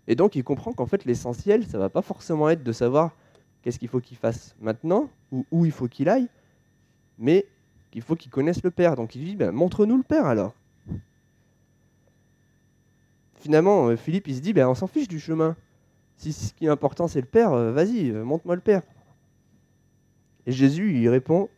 Et 0.06 0.14
donc, 0.14 0.36
il 0.36 0.44
comprend 0.44 0.72
qu'en 0.72 0.86
fait, 0.86 1.04
l'essentiel, 1.04 1.66
ça 1.66 1.80
va 1.80 1.90
pas 1.90 2.04
forcément 2.04 2.48
être 2.48 2.62
de 2.62 2.72
savoir 2.72 3.16
qu'est-ce 3.64 3.80
qu'il 3.80 3.88
faut 3.88 4.00
qu'il 4.00 4.18
fasse 4.18 4.56
maintenant 4.62 5.10
ou 5.32 5.44
où 5.50 5.66
il 5.66 5.72
faut 5.72 5.88
qu'il 5.88 6.10
aille, 6.10 6.28
mais 7.18 7.48
qu'il 7.90 8.04
faut 8.04 8.16
qu'il 8.16 8.30
connaisse 8.30 8.64
le 8.64 8.70
Père. 8.70 8.96
Donc, 8.96 9.16
il 9.16 9.26
dit, 9.26 9.36
ben, 9.36 9.52
montre-nous 9.52 9.98
le 9.98 10.04
Père 10.04 10.28
alors 10.28 10.54
finalement, 13.40 13.90
euh, 13.90 13.96
Philippe, 13.96 14.28
il 14.28 14.36
se 14.36 14.42
dit, 14.42 14.54
ben, 14.54 14.68
on 14.68 14.76
s'en 14.76 14.88
fiche 14.88 15.08
du 15.08 15.20
chemin. 15.20 15.56
Si 16.18 16.34
ce 16.34 16.54
qui 16.54 16.66
est 16.66 16.70
important, 16.70 17.08
c'est 17.08 17.22
le 17.22 17.28
Père, 17.28 17.52
euh, 17.54 17.72
vas-y, 17.72 18.12
euh, 18.12 18.24
montre-moi 18.24 18.56
le 18.56 18.62
Père. 18.62 18.84
Et 20.46 20.52
Jésus, 20.52 21.00
il 21.00 21.10
répond, 21.10 21.50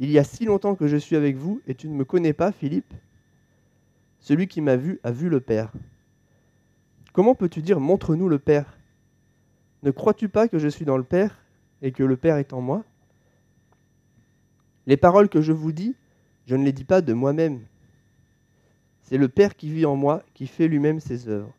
Il 0.00 0.10
y 0.10 0.18
a 0.18 0.24
si 0.24 0.44
longtemps 0.44 0.74
que 0.74 0.88
je 0.88 0.96
suis 0.96 1.16
avec 1.16 1.36
vous 1.36 1.60
et 1.66 1.74
tu 1.74 1.88
ne 1.88 1.94
me 1.94 2.04
connais 2.04 2.32
pas, 2.32 2.52
Philippe 2.52 2.92
Celui 4.20 4.48
qui 4.48 4.60
m'a 4.60 4.76
vu 4.76 4.98
a 5.04 5.12
vu 5.12 5.28
le 5.28 5.40
Père. 5.40 5.72
Comment 7.12 7.34
peux-tu 7.34 7.62
dire 7.62 7.78
Montre-nous 7.78 8.28
le 8.28 8.38
Père? 8.38 8.76
Ne 9.84 9.90
crois-tu 9.90 10.28
pas 10.28 10.48
que 10.48 10.58
je 10.58 10.68
suis 10.68 10.84
dans 10.84 10.96
le 10.96 11.04
Père 11.04 11.44
et 11.80 11.92
que 11.92 12.02
le 12.02 12.16
Père 12.16 12.38
est 12.38 12.52
en 12.52 12.60
moi? 12.60 12.84
Les 14.86 14.96
paroles 14.96 15.28
que 15.28 15.40
je 15.40 15.52
vous 15.52 15.72
dis, 15.72 15.94
je 16.46 16.56
ne 16.56 16.64
les 16.64 16.72
dis 16.72 16.84
pas 16.84 17.00
de 17.00 17.12
moi-même. 17.12 17.60
C'est 19.02 19.18
le 19.18 19.28
Père 19.28 19.54
qui 19.54 19.70
vit 19.70 19.86
en 19.86 19.96
moi, 19.96 20.22
qui 20.34 20.46
fait 20.46 20.66
lui-même 20.66 20.98
ses 20.98 21.28
œuvres. 21.28 21.54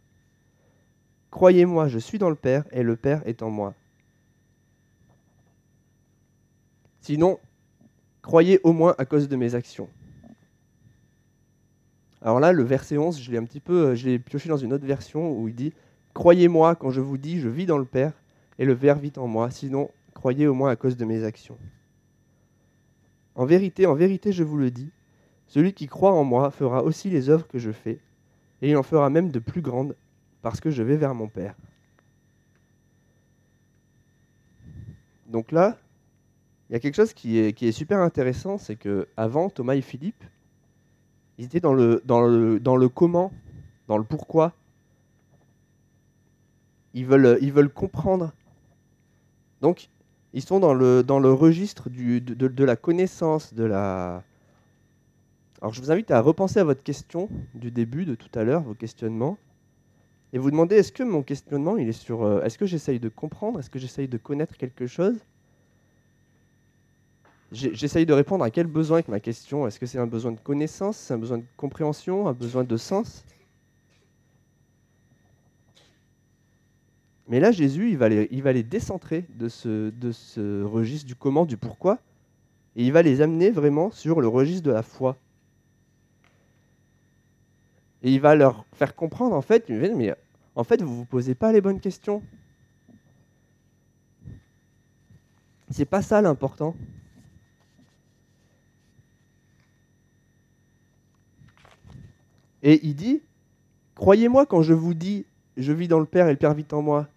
Croyez-moi, 1.32 1.88
je 1.88 2.00
suis 2.00 2.18
dans 2.18 2.30
le 2.30 2.36
Père 2.36 2.66
et 2.72 2.84
le 2.84 2.96
Père 2.96 3.22
est 3.26 3.42
en 3.42 3.50
moi. 3.50 3.74
Sinon, 7.02 7.40
croyez 8.26 8.60
au 8.64 8.74
moins 8.74 8.96
à 8.98 9.06
cause 9.06 9.30
de 9.30 9.36
mes 9.36 9.54
actions. 9.54 9.88
Alors 12.24 12.40
là, 12.40 12.54
le 12.54 12.64
verset 12.64 12.98
11, 12.98 13.22
je 13.22 13.32
l'ai 13.32 13.38
un 13.38 13.44
petit 13.44 13.60
peu, 13.60 13.90
euh, 13.90 13.96
je 13.96 14.18
pioché 14.18 14.50
dans 14.50 14.58
une 14.58 14.74
autre 14.74 14.86
version 14.88 15.32
où 15.32 15.48
il 15.48 15.54
dit 15.54 15.74
Croyez-moi 16.16 16.74
quand 16.76 16.90
je 16.90 17.02
vous 17.02 17.20
dis, 17.20 17.40
je 17.40 17.50
vis 17.50 17.68
dans 17.68 17.78
le 17.78 17.86
Père 17.86 18.14
et 18.58 18.66
le 18.66 18.76
Père 18.76 18.98
vit 18.98 19.14
en 19.18 19.28
moi. 19.28 19.52
Sinon, 19.52 19.92
croyez 20.16 20.48
au 20.48 20.56
moins 20.56 20.72
à 20.72 20.76
cause 20.76 20.98
de 20.98 21.06
mes 21.06 21.24
actions. 21.24 21.60
En 23.36 23.46
vérité, 23.46 23.86
en 23.86 23.94
vérité, 23.94 24.32
je 24.32 24.44
vous 24.44 24.58
le 24.58 24.72
dis, 24.72 24.90
celui 25.46 25.74
qui 25.74 25.86
croit 25.86 26.14
en 26.14 26.24
moi 26.24 26.50
fera 26.50 26.84
aussi 26.84 27.12
les 27.12 27.30
œuvres 27.30 27.48
que 27.48 27.60
je 27.60 27.72
fais, 27.72 28.00
et 28.64 28.72
il 28.72 28.76
en 28.76 28.82
fera 28.82 29.12
même 29.12 29.30
de 29.30 29.38
plus 29.38 29.62
grandes, 29.62 29.96
parce 30.42 30.60
que 30.60 30.72
je 30.72 30.82
vais 30.82 30.98
vers 30.98 31.14
mon 31.14 31.28
Père. 31.28 31.54
Donc 35.28 35.52
là, 35.52 35.78
il 36.70 36.74
y 36.74 36.76
a 36.76 36.80
quelque 36.80 36.96
chose 36.96 37.14
qui 37.14 37.38
est, 37.38 37.72
super 37.72 38.00
intéressant, 38.00 38.58
c'est 38.58 38.76
que 38.76 39.08
avant 39.18 39.50
Thomas 39.50 39.76
et 39.76 39.82
Philippe, 39.82 40.24
ils 41.38 41.46
étaient 41.46 41.60
dans 41.60 41.74
le, 41.74 42.02
comment, 42.90 43.32
dans 43.88 43.98
le 43.98 44.04
pourquoi. 44.04 44.54
Ils 46.96 47.06
veulent, 47.06 47.70
comprendre. 47.70 48.34
Donc, 49.62 49.90
ils 50.34 50.42
sont 50.42 50.60
dans 50.60 50.74
le, 50.74 51.32
registre 51.34 51.90
de, 51.90 52.64
la 52.64 52.76
connaissance, 52.76 53.54
de 53.54 53.64
la... 53.64 54.24
Alors, 55.62 55.74
je 55.74 55.82
vous 55.82 55.92
invite 55.92 56.10
à 56.10 56.20
repenser 56.20 56.60
à 56.60 56.64
votre 56.64 56.84
question 56.84 57.30
du 57.54 57.70
début, 57.70 58.06
de 58.06 58.16
tout 58.16 58.30
à 58.38 58.44
l'heure, 58.44 58.64
vos 58.64 58.74
questionnements, 58.74 59.38
et 60.34 60.40
vous 60.40 60.52
demander 60.52 60.78
est-ce 60.78 60.92
que 60.92 61.04
mon 61.04 61.22
questionnement, 61.22 61.78
il 61.78 61.88
est 61.90 61.92
sur... 61.92 62.24
Euh, 62.24 62.42
est-ce 62.42 62.58
que 62.58 62.66
j'essaye 62.66 63.00
de 63.00 63.10
comprendre? 63.10 63.60
Est-ce 63.60 63.70
que 63.70 63.80
j'essaye 63.80 64.08
de 64.08 64.18
connaître 64.18 64.58
quelque 64.58 64.88
chose? 64.88 65.18
J'essaye 67.56 68.06
de 68.06 68.12
répondre 68.12 68.44
à 68.44 68.52
quel 68.52 68.68
besoin 68.68 68.98
avec 68.98 69.08
ma 69.08 69.22
question. 69.22 69.66
Est-ce 69.66 69.80
que 69.80 69.86
c'est 69.86 69.98
un 69.98 70.08
besoin 70.08 70.34
de 70.34 70.40
connaissance, 70.40 71.10
un 71.10 71.18
besoin 71.18 71.38
de 71.38 71.46
compréhension, 71.56 72.28
un 72.28 72.34
besoin 72.34 72.66
de 72.66 72.76
sens? 72.76 73.24
Mais 77.30 77.40
là, 77.40 77.54
Jésus, 77.54 77.92
il 77.92 77.98
va 77.98 78.10
les, 78.10 78.28
il 78.30 78.44
va 78.44 78.52
les 78.52 78.64
décentrer 78.64 79.26
de 79.30 79.48
ce, 79.48 79.90
de 79.90 80.12
ce 80.12 80.64
registre 80.64 81.08
du 81.08 81.16
comment, 81.16 81.46
du 81.46 81.56
pourquoi, 81.56 82.00
et 82.76 82.84
il 82.84 82.92
va 82.92 83.02
les 83.02 83.22
amener 83.22 83.52
vraiment 83.52 83.90
sur 83.90 84.20
le 84.20 84.28
registre 84.28 84.64
de 84.64 84.72
la 84.72 84.84
foi. 84.84 85.18
Et 88.04 88.14
il 88.14 88.20
va 88.20 88.36
leur 88.36 88.66
faire 88.74 88.96
comprendre, 88.96 89.34
en 89.34 89.42
fait, 89.42 89.70
mais 89.70 90.14
en 90.56 90.64
fait, 90.66 90.82
vous 90.82 90.92
ne 90.92 90.96
vous 90.98 91.06
posez 91.06 91.36
pas 91.36 91.54
les 91.54 91.62
bonnes 91.62 91.80
questions. 91.80 92.22
C'est 95.70 95.86
pas 95.86 96.02
ça 96.02 96.22
l'important. 96.22 96.76
Et 102.66 102.84
il 102.84 102.96
dit, 102.96 103.22
croyez-moi 103.94 104.48
quand 104.48 104.64
je 104.64 104.74
vous 104.74 104.96
dis, 104.96 105.26
je 105.56 105.72
vis 105.72 105.88
dans 105.88 106.00
le 106.00 106.06
Père 106.06 106.28
et 106.28 106.32
le 106.32 106.38
Père 106.38 106.56
vit 106.56 106.66
en 106.72 106.82
moi. 106.82 107.08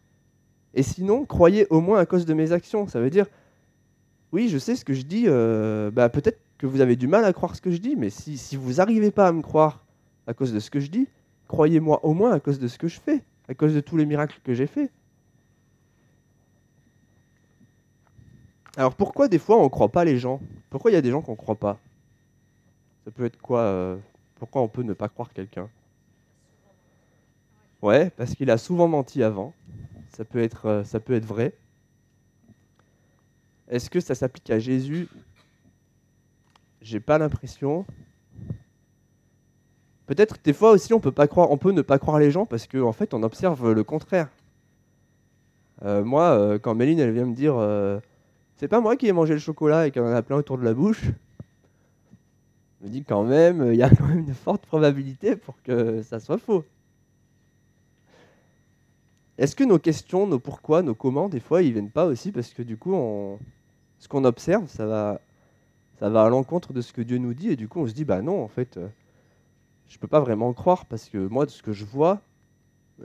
Et 0.75 0.83
sinon, 0.83 1.25
croyez 1.25 1.67
au 1.71 1.81
moins 1.81 1.99
à 1.99 2.05
cause 2.07 2.27
de 2.27 2.35
mes 2.35 2.53
actions. 2.53 2.87
Ça 2.87 3.01
veut 3.01 3.09
dire, 3.09 3.27
oui, 4.31 4.51
je 4.51 4.59
sais 4.59 4.77
ce 4.77 4.85
que 4.85 4.93
je 4.93 5.03
dis, 5.03 5.25
euh, 5.27 5.91
bah, 5.91 6.11
peut-être 6.11 6.39
que 6.59 6.67
vous 6.67 6.83
avez 6.83 6.97
du 6.97 7.07
mal 7.07 7.25
à 7.25 7.33
croire 7.33 7.57
ce 7.57 7.63
que 7.63 7.71
je 7.71 7.79
dis, 7.79 7.97
mais 7.97 8.11
si, 8.11 8.57
vous 8.57 8.75
n'arrivez 8.75 9.11
pas 9.11 9.27
à 9.27 9.33
me 9.33 9.41
croire 9.41 9.87
à 10.27 10.35
cause 10.35 10.53
de 10.53 10.61
ce 10.61 10.71
que 10.71 10.81
je 10.81 10.91
dis, 10.91 11.09
croyez-moi 11.47 12.05
au 12.05 12.13
moins 12.13 12.33
à 12.33 12.41
cause 12.41 12.59
de 12.59 12.69
ce 12.69 12.77
que 12.77 12.87
je 12.87 13.01
fais, 13.01 13.23
à 13.49 13.55
cause 13.55 13.75
de 13.75 13.81
tous 13.81 13.97
les 13.97 14.05
miracles 14.05 14.39
que 14.45 14.53
j'ai 14.53 14.67
faits. 14.67 14.91
Alors 18.77 18.95
pourquoi 18.95 19.29
des 19.29 19.39
fois 19.39 19.57
on 19.59 19.65
ne 19.65 19.69
croit 19.69 19.89
pas 19.89 20.05
les 20.05 20.19
gens? 20.19 20.41
Pourquoi 20.69 20.91
il 20.91 20.95
y 20.95 20.99
a 20.99 21.01
des 21.01 21.11
gens 21.11 21.23
qu'on 21.23 21.33
ne 21.33 21.37
croit 21.37 21.57
pas? 21.57 21.79
Ça 23.05 23.11
peut 23.11 23.25
être 23.25 23.41
quoi 23.41 23.61
euh, 23.61 23.97
pourquoi 24.39 24.63
on 24.63 24.69
peut 24.69 24.83
ne 24.83 24.93
pas 24.93 25.09
croire 25.09 25.33
quelqu'un? 25.33 25.69
Ouais, 27.83 28.11
parce 28.11 28.35
qu'il 28.35 28.51
a 28.51 28.59
souvent 28.59 28.89
menti 28.89 29.23
avant. 29.23 29.55
Ça 30.11 30.25
peut 30.25 30.43
être, 30.43 30.67
euh, 30.67 30.85
ça 30.85 31.01
peut 31.01 31.15
être 31.15 31.25
vrai. 31.25 31.55
Est-ce 33.69 33.91
que 33.91 34.01
ça 34.01 34.15
s'applique 34.15 34.51
à 34.51 34.59
Jésus? 34.59 35.09
J'ai 36.81 37.01
pas 37.01 37.19
l'impression. 37.19 37.85
Peut-être 40.07 40.37
des 40.43 40.55
fois 40.55 40.71
aussi 40.71 40.95
on 40.95 41.01
peut 41.01 41.13
pas 41.13 41.29
croire, 41.29 41.51
on 41.51 41.59
peut 41.59 41.73
ne 41.73 41.83
pas 41.83 41.99
croire 41.99 42.19
les 42.19 42.31
gens 42.31 42.47
parce 42.47 42.67
qu'en 42.67 42.89
en 42.89 42.93
fait 42.93 43.13
on 43.13 43.23
observe 43.23 43.73
le 43.73 43.85
contraire. 43.85 44.31
Euh, 45.83 46.03
moi, 46.03 46.31
euh, 46.31 46.59
quand 46.59 46.75
Méline 46.75 46.99
elle 46.99 47.13
vient 47.13 47.27
me 47.27 47.35
dire, 47.35 47.55
c'est 48.57 48.69
pas 48.69 48.81
moi 48.81 48.97
qui 48.97 49.07
ai 49.07 49.13
mangé 49.13 49.35
le 49.35 49.41
chocolat 49.41 49.87
et 49.87 49.91
qu'il 49.91 50.01
en 50.03 50.07
a 50.07 50.23
plein 50.23 50.37
autour 50.37 50.57
de 50.57 50.65
la 50.65 50.73
bouche, 50.73 51.05
je 52.81 52.87
me 52.87 52.91
dis 52.91 53.05
quand 53.05 53.25
même, 53.25 53.73
il 53.73 53.77
y 53.77 53.83
a 53.83 53.91
quand 53.95 54.07
même 54.07 54.21
une 54.21 54.35
forte 54.35 54.67
probabilité 54.67 55.37
pour 55.37 55.61
que 55.63 56.03
ça 56.03 56.21
soit 56.21 56.39
faux. 56.39 56.65
Est-ce 59.39 59.55
que 59.55 59.65
nos 59.65 59.79
questions, 59.79 60.27
nos 60.27 60.41
pourquoi, 60.41 60.83
nos 60.83 60.97
comment, 60.97 61.29
des 61.29 61.41
fois, 61.41 61.63
ils 61.63 61.73
viennent 61.73 61.91
pas 61.91 62.07
aussi 62.07 62.33
parce 62.33 62.53
que 62.53 62.63
du 62.63 62.77
coup, 62.77 62.93
ce 63.99 64.09
qu'on 64.09 64.25
observe, 64.25 64.69
ça 64.69 64.85
va, 64.85 65.21
ça 65.99 66.11
va 66.11 66.25
à 66.25 66.29
l'encontre 66.29 66.73
de 66.73 66.81
ce 66.81 66.93
que 66.93 67.03
Dieu 67.03 67.19
nous 67.19 67.35
dit 67.35 67.51
et 67.51 67.57
du 67.57 67.69
coup, 67.69 67.81
on 67.81 67.87
se 67.87 67.93
dit, 67.93 68.05
bah 68.05 68.21
non, 68.21 68.43
en 68.43 68.49
fait, 68.49 68.77
euh, 68.77 68.89
je 69.89 69.99
peux 69.99 70.09
pas 70.09 70.21
vraiment 70.21 70.53
croire 70.53 70.87
parce 70.87 71.09
que 71.09 71.19
moi, 71.19 71.47
de 71.47 71.51
ce 71.51 71.63
que 71.63 71.73
je 71.73 71.85
vois, 71.85 72.21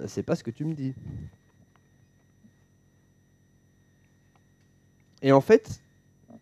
c'est 0.08 0.24
pas 0.24 0.36
ce 0.36 0.44
que 0.44 0.52
tu 0.52 0.66
me 0.66 0.74
dis. 0.74 0.96
Et 5.22 5.32
en 5.32 5.42
fait, 5.42 5.82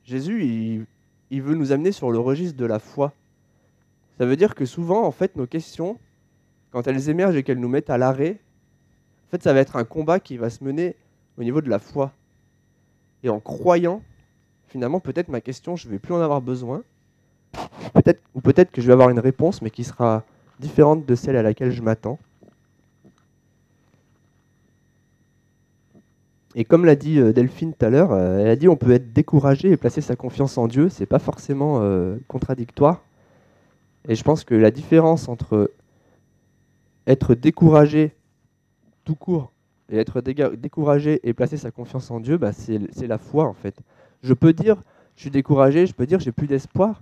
Jésus, 0.05 0.87
il 1.29 1.41
veut 1.41 1.55
nous 1.55 1.73
amener 1.73 1.91
sur 1.91 2.11
le 2.11 2.19
registre 2.19 2.57
de 2.57 2.65
la 2.65 2.79
foi. 2.79 3.13
Ça 4.21 4.27
veut 4.27 4.35
dire 4.35 4.53
que 4.53 4.65
souvent, 4.65 5.03
en 5.03 5.09
fait, 5.09 5.35
nos 5.35 5.47
questions, 5.47 5.97
quand 6.69 6.85
elles 6.85 7.09
émergent 7.09 7.35
et 7.37 7.41
qu'elles 7.41 7.59
nous 7.59 7.67
mettent 7.67 7.89
à 7.89 7.97
l'arrêt, 7.97 8.37
en 9.25 9.31
fait, 9.31 9.41
ça 9.41 9.51
va 9.51 9.59
être 9.61 9.77
un 9.77 9.83
combat 9.83 10.19
qui 10.19 10.37
va 10.37 10.51
se 10.51 10.63
mener 10.63 10.95
au 11.39 11.43
niveau 11.43 11.59
de 11.59 11.67
la 11.67 11.79
foi. 11.79 12.11
Et 13.23 13.29
en 13.29 13.39
croyant, 13.39 14.03
finalement, 14.67 14.99
peut-être 14.99 15.29
ma 15.29 15.41
question, 15.41 15.75
je 15.75 15.87
ne 15.87 15.93
vais 15.93 15.97
plus 15.97 16.13
en 16.13 16.21
avoir 16.21 16.39
besoin. 16.39 16.83
Peut-être, 17.95 18.21
ou 18.35 18.41
peut-être 18.41 18.69
que 18.69 18.79
je 18.79 18.85
vais 18.85 18.93
avoir 18.93 19.09
une 19.09 19.17
réponse, 19.17 19.63
mais 19.63 19.71
qui 19.71 19.83
sera 19.83 20.23
différente 20.59 21.03
de 21.03 21.15
celle 21.15 21.35
à 21.35 21.41
laquelle 21.41 21.71
je 21.71 21.81
m'attends. 21.81 22.19
Et 26.53 26.63
comme 26.63 26.85
l'a 26.85 26.95
dit 26.95 27.17
euh, 27.17 27.33
Delphine 27.33 27.73
tout 27.73 27.83
à 27.83 27.89
l'heure, 27.89 28.11
euh, 28.11 28.37
elle 28.37 28.49
a 28.49 28.55
dit 28.55 28.67
on 28.67 28.75
peut 28.75 28.91
être 28.91 29.13
découragé 29.13 29.71
et 29.71 29.77
placer 29.77 30.01
sa 30.01 30.15
confiance 30.15 30.59
en 30.59 30.67
Dieu. 30.67 30.89
C'est 30.89 31.07
pas 31.07 31.17
forcément 31.17 31.79
euh, 31.81 32.17
contradictoire. 32.27 33.01
Et 34.07 34.15
je 34.15 34.23
pense 34.23 34.43
que 34.43 34.55
la 34.55 34.71
différence 34.71 35.29
entre 35.29 35.71
être 37.07 37.35
découragé 37.35 38.15
tout 39.03 39.15
court 39.15 39.51
et 39.89 39.97
être 39.97 40.21
découragé 40.21 41.19
et 41.23 41.33
placer 41.33 41.57
sa 41.57 41.71
confiance 41.71 42.09
en 42.11 42.19
Dieu, 42.19 42.37
bah, 42.37 42.53
c'est 42.53 43.07
la 43.07 43.17
foi 43.17 43.45
en 43.45 43.53
fait. 43.53 43.75
Je 44.23 44.33
peux 44.33 44.53
dire, 44.53 44.81
je 45.15 45.21
suis 45.21 45.31
découragé, 45.31 45.85
je 45.85 45.93
peux 45.93 46.05
dire, 46.05 46.19
j'ai 46.19 46.31
plus 46.31 46.47
d'espoir. 46.47 47.01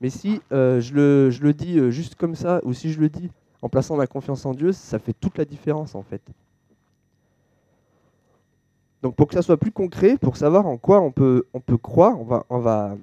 Mais 0.00 0.10
si 0.10 0.40
euh, 0.52 0.80
je, 0.80 0.94
le, 0.94 1.30
je, 1.30 1.42
le, 1.42 1.54
dis 1.54 1.78
euh, 1.78 1.90
juste 1.90 2.16
comme 2.16 2.34
ça, 2.34 2.60
ou 2.64 2.72
si 2.72 2.92
je 2.92 3.00
le 3.00 3.08
dis 3.08 3.30
en 3.62 3.68
plaçant 3.68 3.96
ma 3.96 4.06
confiance 4.06 4.44
en 4.44 4.52
Dieu, 4.52 4.72
ça 4.72 4.98
fait 4.98 5.14
toute 5.18 5.38
la 5.38 5.44
différence 5.44 5.94
en 5.94 6.02
fait. 6.02 6.22
Donc 9.02 9.14
pour 9.14 9.28
que 9.28 9.34
ça 9.34 9.42
soit 9.42 9.56
plus 9.56 9.72
concret, 9.72 10.18
pour 10.18 10.36
savoir 10.36 10.66
en 10.66 10.76
quoi 10.76 11.00
on 11.00 11.12
peut, 11.12 11.46
on 11.54 11.60
peut 11.60 11.78
croire, 11.78 12.20
on 12.20 12.24
va, 12.24 12.44
on 12.50 12.58
va 12.58 12.96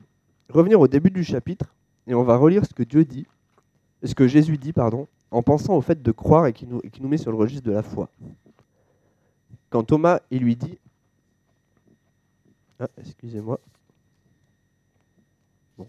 revenir 0.49 0.79
au 0.79 0.87
début 0.87 1.09
du 1.09 1.23
chapitre 1.23 1.73
et 2.07 2.13
on 2.13 2.23
va 2.23 2.37
relire 2.37 2.65
ce 2.65 2.73
que 2.73 2.83
Dieu 2.83 3.05
dit, 3.05 3.27
ce 4.03 4.15
que 4.15 4.27
Jésus 4.27 4.57
dit, 4.57 4.73
pardon, 4.73 5.07
en 5.31 5.41
pensant 5.41 5.75
au 5.75 5.81
fait 5.81 6.01
de 6.01 6.11
croire 6.11 6.47
et 6.47 6.53
qui 6.53 6.67
nous, 6.67 6.81
nous 6.99 7.07
met 7.07 7.17
sur 7.17 7.31
le 7.31 7.37
registre 7.37 7.65
de 7.65 7.71
la 7.71 7.83
foi. 7.83 8.09
Quand 9.69 9.83
Thomas, 9.83 10.19
il 10.29 10.43
lui 10.43 10.55
dit, 10.55 10.77
ah, 12.79 12.87
excusez-moi. 12.97 13.59
Bon. 15.77 15.87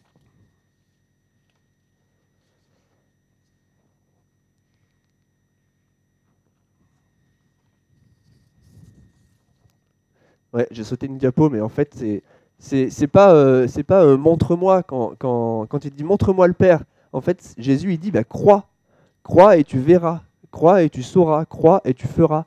Ouais, 10.52 10.66
j'ai 10.70 10.84
sauté 10.84 11.06
une 11.06 11.18
diapo, 11.18 11.50
mais 11.50 11.60
en 11.60 11.68
fait, 11.68 11.94
c'est 11.94 12.22
c'est 12.64 13.06
pas, 13.06 13.34
euh, 13.34 13.68
pas 13.86 14.04
euh, 14.04 14.16
montre-moi 14.16 14.82
quand, 14.82 15.84
il 15.84 15.90
dit 15.90 16.04
montre-moi 16.04 16.46
le 16.46 16.54
Père. 16.54 16.82
En 17.12 17.20
fait, 17.20 17.54
Jésus 17.58 17.92
il 17.92 17.98
dit 17.98 18.10
bah, 18.10 18.24
crois, 18.24 18.68
crois 19.22 19.58
et 19.58 19.64
tu 19.64 19.78
verras, 19.78 20.22
crois 20.50 20.82
et 20.82 20.88
tu 20.88 21.02
sauras, 21.02 21.44
crois 21.44 21.82
et 21.84 21.92
tu 21.92 22.06
feras. 22.06 22.46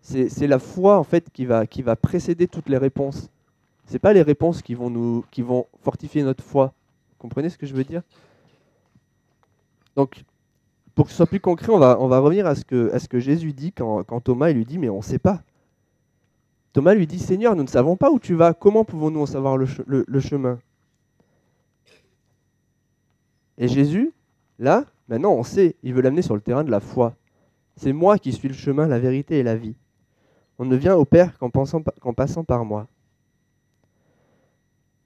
C'est 0.00 0.46
la 0.46 0.60
foi 0.60 0.96
en 0.98 1.02
fait 1.02 1.30
qui 1.32 1.44
va, 1.44 1.96
précéder 1.96 2.46
toutes 2.46 2.68
les 2.68 2.78
réponses. 2.78 3.28
C'est 3.86 3.98
pas 3.98 4.12
les 4.12 4.22
réponses 4.22 4.62
qui 4.62 4.74
vont 4.74 4.90
nous, 4.90 5.24
qui 5.32 5.42
vont 5.42 5.66
fortifier 5.82 6.22
notre 6.22 6.44
foi. 6.44 6.72
Vous 7.10 7.16
comprenez 7.18 7.50
ce 7.50 7.58
que 7.58 7.66
je 7.66 7.74
veux 7.74 7.84
dire? 7.84 8.02
Donc, 9.96 10.24
pour 10.94 11.06
que 11.06 11.10
ce 11.10 11.16
soit 11.16 11.26
plus 11.26 11.40
concret, 11.40 11.72
on 11.72 11.78
va, 11.78 12.18
revenir 12.20 12.46
à 12.46 12.54
ce 12.54 12.64
que, 12.64 12.92
à 12.92 13.00
ce 13.00 13.08
que 13.08 13.18
Jésus 13.18 13.52
dit 13.52 13.72
quand, 13.72 14.04
Thomas 14.22 14.52
lui 14.52 14.64
dit 14.64 14.78
mais 14.78 14.88
on 14.88 14.98
ne 14.98 15.02
sait 15.02 15.18
pas. 15.18 15.42
Thomas 16.76 16.92
lui 16.92 17.06
dit, 17.06 17.18
Seigneur, 17.18 17.56
nous 17.56 17.62
ne 17.62 17.68
savons 17.68 17.96
pas 17.96 18.10
où 18.10 18.18
tu 18.20 18.34
vas, 18.34 18.52
comment 18.52 18.84
pouvons-nous 18.84 19.22
en 19.22 19.24
savoir 19.24 19.56
le, 19.56 19.64
chemin? 20.20 20.58
Et 23.56 23.66
Jésus, 23.66 24.12
là, 24.58 24.84
maintenant 25.08 25.32
on 25.32 25.42
sait, 25.42 25.76
il 25.82 25.94
veut 25.94 26.02
l'amener 26.02 26.20
sur 26.20 26.34
le 26.34 26.42
terrain 26.42 26.64
de 26.64 26.70
la 26.70 26.80
foi. 26.80 27.16
C'est 27.78 27.94
moi 27.94 28.18
qui 28.18 28.30
suis 28.30 28.48
le 28.48 28.54
chemin, 28.54 28.86
la 28.86 28.98
vérité 28.98 29.38
et 29.38 29.42
la 29.42 29.56
vie. 29.56 29.74
On 30.58 30.66
ne 30.66 30.76
vient 30.76 30.96
au 30.96 31.06
Père 31.06 31.38
qu'en, 31.38 31.48
passant 31.48 32.44
par 32.44 32.66
moi. 32.66 32.88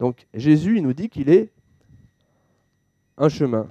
Donc 0.00 0.27
Jésus, 0.35 0.79
il 0.79 0.83
nous 0.83 0.93
dit 0.93 1.09
qu'il 1.09 1.31
est 1.31 1.53
un 3.17 3.29
chemin. 3.29 3.69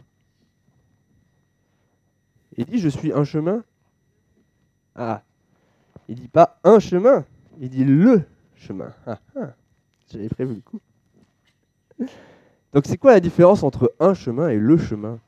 Il 2.55 2.63
dit, 2.63 2.79
je 2.79 2.87
suis 2.87 3.11
un 3.11 3.25
chemin. 3.25 3.61
Ah, 4.95 5.21
il 6.07 6.15
dit 6.15 6.29
pas 6.29 6.57
un 6.63 6.79
chemin, 6.79 7.25
il 7.59 7.69
dit 7.69 7.83
le 7.83 8.23
chemin. 8.55 8.91
Ah, 9.05 9.19
ah. 9.35 9.53
J'avais 10.11 10.29
prévu 10.29 10.55
le 10.55 10.61
coup. 10.61 10.79
Donc 12.73 12.85
c'est 12.85 12.97
quoi 12.97 13.11
la 13.11 13.19
différence 13.19 13.63
entre 13.63 13.93
un 13.99 14.13
chemin 14.13 14.49
et 14.49 14.57
le 14.57 14.77
chemin? 14.77 15.19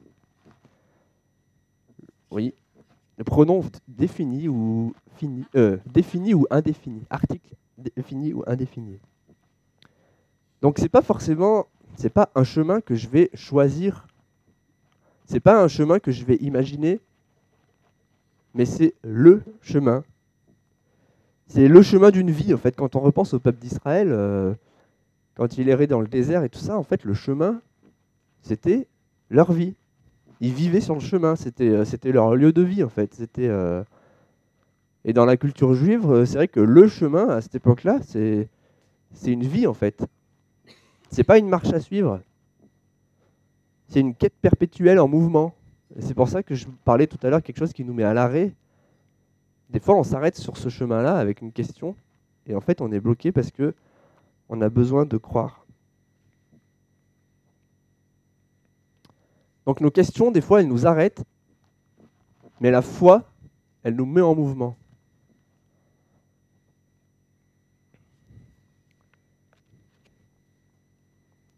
Oui, 2.32 2.54
le 3.18 3.24
pronom 3.24 3.62
défini 3.88 4.48
ou 4.48 4.94
fini, 5.18 5.46
euh, 5.56 5.78
ou 6.34 6.48
indéfini, 6.50 7.04
article 7.10 7.56
défini 7.78 8.34
ou 8.34 8.44
indéfini. 8.48 9.00
Donc 10.62 10.78
c'est 10.80 10.90
pas 10.90 11.02
forcément, 11.02 11.68
c'est 11.96 12.10
pas 12.10 12.30
un 12.36 12.44
chemin 12.44 12.80
que 12.80 12.96
je 12.96 13.10
vais 13.10 13.30
choisir. 13.34 14.08
C'est 15.26 15.40
pas 15.40 15.62
un 15.62 15.68
chemin 15.68 16.00
que 16.00 16.12
je 16.12 16.24
vais 16.26 16.36
imaginer, 16.38 17.00
mais 18.54 18.66
c'est 18.66 18.94
le 19.04 19.44
chemin 19.62 20.04
c'est 21.54 21.68
le 21.68 21.82
chemin 21.82 22.12
d'une 22.12 22.32
vie, 22.32 22.54
en 22.54 22.58
fait. 22.58 22.78
Quand 22.78 22.96
on 22.96 23.02
repense 23.02 23.34
au 23.34 23.40
peuple 23.40 23.60
d'Israël, 23.60 24.08
euh, 24.10 24.54
quand 25.36 25.58
il 25.58 25.68
errait 25.68 25.86
dans 25.86 26.00
le 26.00 26.08
désert 26.08 26.46
et 26.46 26.50
tout 26.50 26.60
ça, 26.60 26.78
en 26.78 26.84
fait, 26.84 27.04
le 27.04 27.14
chemin, 27.14 27.62
c'était 28.42 28.88
leur 29.30 29.52
vie. 29.52 29.76
Ils 30.40 30.54
vivaient 30.54 30.80
sur 30.80 30.94
le 30.94 31.02
chemin, 31.02 31.36
c'était, 31.36 31.68
euh, 31.68 31.84
leur 32.06 32.36
lieu 32.36 32.54
de 32.54 32.62
vie, 32.62 32.86
en 32.86 32.90
fait. 32.90 33.14
C'était, 33.14 33.50
euh, 33.50 33.84
Et 35.04 35.12
dans 35.12 35.26
la 35.26 35.36
culture 35.36 35.74
juive, 35.74 36.24
c'est 36.24 36.36
vrai 36.36 36.48
que 36.48 36.62
le 36.62 36.88
chemin, 36.88 37.28
à 37.28 37.42
cette 37.42 37.56
époque-là, 37.56 38.00
c'est, 38.08 38.48
c'est 39.14 39.34
une 39.34 39.44
vie, 39.44 39.68
en 39.68 39.74
fait. 39.74 40.06
C'est 41.10 41.26
pas 41.26 41.38
une 41.38 41.50
marche 41.50 41.74
à 41.74 41.82
suivre. 41.82 42.22
C'est 43.90 44.00
une 44.00 44.16
quête 44.16 44.36
perpétuelle 44.42 45.00
en 45.00 45.10
mouvement. 45.10 45.54
C'est 46.00 46.14
pour 46.14 46.30
ça 46.30 46.44
que 46.44 46.56
je 46.56 46.66
parlais 46.86 47.08
tout 47.08 47.18
à 47.24 47.30
l'heure 47.30 47.44
quelque 47.44 47.60
chose 47.60 47.74
qui 47.74 47.84
nous 47.84 47.94
met 47.94 48.04
à 48.04 48.14
l'arrêt 48.14 48.54
des 49.72 49.80
fois, 49.80 49.96
on 49.96 50.04
s'arrête 50.04 50.36
sur 50.36 50.58
ce 50.58 50.70
chemin-là 50.70 51.18
avec 51.18 51.42
une 51.42 51.52
question, 51.52 51.96
et 52.46 52.56
en 52.56 52.62
fait, 52.62 52.82
on 52.82 52.92
est 52.92 53.00
bloqué 53.00 53.32
parce 53.32 53.52
que 53.52 53.74
on 54.50 54.60
a 54.62 54.70
besoin 54.70 55.06
de 55.06 55.18
croire. 55.18 55.66
Donc 59.66 59.80
nos 59.80 59.92
questions, 59.92 60.32
des 60.32 60.42
fois, 60.42 60.60
elles 60.60 60.68
nous 60.68 60.86
arrêtent, 60.86 61.24
mais 62.60 62.70
la 62.70 62.82
foi, 62.82 63.24
elle 63.84 63.96
nous 63.96 64.06
met 64.06 64.22
en 64.22 64.36
mouvement. 64.36 64.76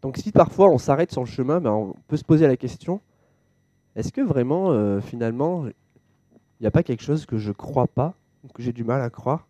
Donc 0.02 0.18
si 0.18 0.30
parfois 0.30 0.68
on 0.68 0.78
s'arrête 0.78 1.10
sur 1.10 1.22
le 1.22 1.26
chemin, 1.26 1.60
ben, 1.60 1.70
on 1.72 1.94
peut 2.06 2.18
se 2.18 2.24
poser 2.24 2.46
la 2.46 2.56
question, 2.56 3.00
est-ce 3.96 4.12
que 4.12 4.20
vraiment, 4.20 4.70
euh, 4.70 5.00
finalement, 5.00 5.66
n'y 6.64 6.68
a 6.68 6.70
pas 6.70 6.82
quelque 6.82 7.02
chose 7.02 7.26
que 7.26 7.36
je 7.36 7.48
ne 7.48 7.54
crois 7.54 7.86
pas, 7.86 8.14
que 8.54 8.62
j'ai 8.62 8.72
du 8.72 8.84
mal 8.84 9.02
à 9.02 9.10
croire. 9.10 9.46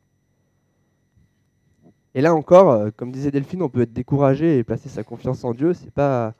Et 2.14 2.20
là 2.20 2.34
encore, 2.34 2.70
euh, 2.70 2.90
comme 2.96 3.12
disait 3.12 3.30
Delphine, 3.30 3.62
on 3.62 3.68
peut 3.68 3.82
être 3.82 3.92
découragé 3.92 4.58
et 4.58 4.64
placer 4.64 4.88
sa 4.88 5.02
confiance 5.02 5.44
en 5.44 5.52
Dieu, 5.52 5.74
c'est 5.74 5.90
pas 5.92 6.34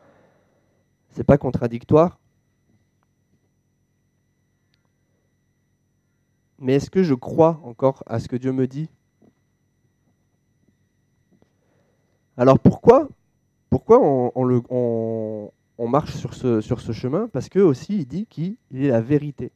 pas 1.27 1.39
contradictoire. 1.39 2.19
Mais 6.59 6.75
est-ce 6.75 6.91
que 6.91 7.05
je 7.05 7.15
crois 7.15 7.61
encore 7.63 8.03
à 8.07 8.19
ce 8.19 8.27
que 8.27 8.37
Dieu 8.37 8.53
me 8.53 8.67
dit? 8.67 8.89
Alors 12.37 12.59
pourquoi 12.59 13.09
pourquoi 13.71 13.99
on, 14.01 15.53
marche 15.89 16.15
sur 16.15 16.35
ce, 16.35 16.61
sur 16.61 16.81
ce 16.81 16.93
chemin? 16.93 17.29
Parce 17.29 17.49
que 17.49 17.59
aussi 17.59 17.99
il 17.99 18.07
dit 18.07 18.27
qu'il 18.27 18.57
est 18.73 18.89
la 18.89 19.01
vérité. 19.01 19.53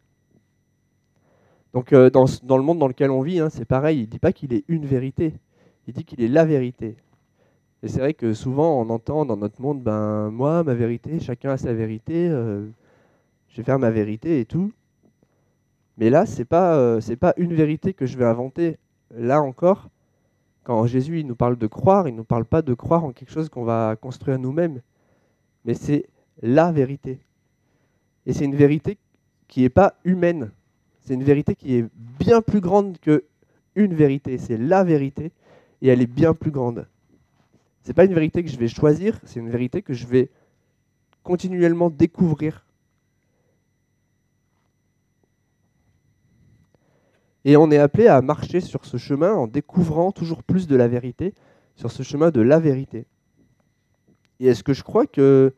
Donc 1.74 1.92
euh, 1.92 2.10
dans, 2.10 2.26
le 2.56 2.62
monde 2.62 2.78
dans 2.78 2.88
lequel 2.88 3.10
on 3.10 3.22
vit, 3.22 3.40
hein, 3.40 3.50
c'est 3.50 3.64
pareil, 3.64 3.98
il 3.98 4.02
ne 4.02 4.06
dit 4.06 4.18
pas 4.18 4.32
qu'il 4.32 4.52
est 4.54 4.64
une 4.68 4.86
vérité, 4.86 5.34
il 5.86 5.94
dit 5.94 6.04
qu'il 6.04 6.22
est 6.22 6.28
la 6.28 6.44
vérité. 6.44 6.96
Et 7.82 7.88
c'est 7.88 8.00
vrai 8.00 8.14
que 8.14 8.32
souvent 8.32 8.80
on 8.80 8.90
entend 8.90 9.24
dans 9.24 9.36
notre 9.36 9.60
monde, 9.60 9.82
ben 9.82 10.30
moi, 10.30 10.64
ma 10.64 10.74
vérité, 10.74 11.20
chacun 11.20 11.50
a 11.50 11.56
sa 11.56 11.72
vérité, 11.72 12.28
euh, 12.28 12.66
je 13.48 13.58
vais 13.58 13.62
faire 13.62 13.78
ma 13.78 13.90
vérité 13.90 14.40
et 14.40 14.44
tout. 14.44 14.72
Mais 15.98 16.10
là, 16.10 16.26
ce 16.26 16.38
n'est 16.38 16.44
pas, 16.44 16.76
euh, 16.76 17.00
pas 17.20 17.34
une 17.36 17.54
vérité 17.54 17.92
que 17.92 18.06
je 18.06 18.16
vais 18.16 18.24
inventer. 18.24 18.78
Là 19.14 19.40
encore, 19.42 19.88
quand 20.64 20.86
Jésus 20.86 21.24
nous 21.24 21.34
parle 21.34 21.56
de 21.56 21.66
croire, 21.66 22.08
il 22.08 22.12
ne 22.12 22.18
nous 22.18 22.24
parle 22.24 22.44
pas 22.44 22.62
de 22.62 22.74
croire 22.74 23.04
en 23.04 23.12
quelque 23.12 23.32
chose 23.32 23.48
qu'on 23.48 23.64
va 23.64 23.96
construire 23.96 24.38
nous-mêmes, 24.38 24.80
mais 25.64 25.74
c'est 25.74 26.06
la 26.42 26.72
vérité. 26.72 27.20
Et 28.26 28.32
c'est 28.32 28.44
une 28.44 28.54
vérité 28.54 28.98
qui 29.48 29.62
n'est 29.62 29.70
pas 29.70 29.94
humaine. 30.04 30.50
C'est 31.08 31.14
une 31.14 31.24
vérité 31.24 31.54
qui 31.54 31.76
est 31.76 31.86
bien 32.18 32.42
plus 32.42 32.60
grande 32.60 32.98
que 32.98 33.24
une 33.76 33.94
vérité. 33.94 34.36
C'est 34.36 34.58
la 34.58 34.84
vérité 34.84 35.32
et 35.80 35.88
elle 35.88 36.02
est 36.02 36.06
bien 36.06 36.34
plus 36.34 36.50
grande. 36.50 36.86
C'est 37.80 37.94
pas 37.94 38.04
une 38.04 38.12
vérité 38.12 38.44
que 38.44 38.50
je 38.50 38.58
vais 38.58 38.68
choisir, 38.68 39.18
c'est 39.24 39.40
une 39.40 39.48
vérité 39.48 39.80
que 39.80 39.94
je 39.94 40.06
vais 40.06 40.28
continuellement 41.22 41.88
découvrir. 41.88 42.66
Et 47.46 47.56
on 47.56 47.70
est 47.70 47.78
appelé 47.78 48.08
à 48.08 48.20
marcher 48.20 48.60
sur 48.60 48.84
ce 48.84 48.98
chemin 48.98 49.32
en 49.32 49.46
découvrant 49.46 50.12
toujours 50.12 50.42
plus 50.42 50.66
de 50.66 50.76
la 50.76 50.88
vérité, 50.88 51.32
sur 51.74 51.90
ce 51.90 52.02
chemin 52.02 52.30
de 52.30 52.42
la 52.42 52.60
vérité. 52.60 53.06
Et 54.40 54.48
est-ce 54.48 54.62
que 54.62 54.74
je 54.74 54.82
crois 54.82 55.06
que 55.06 55.54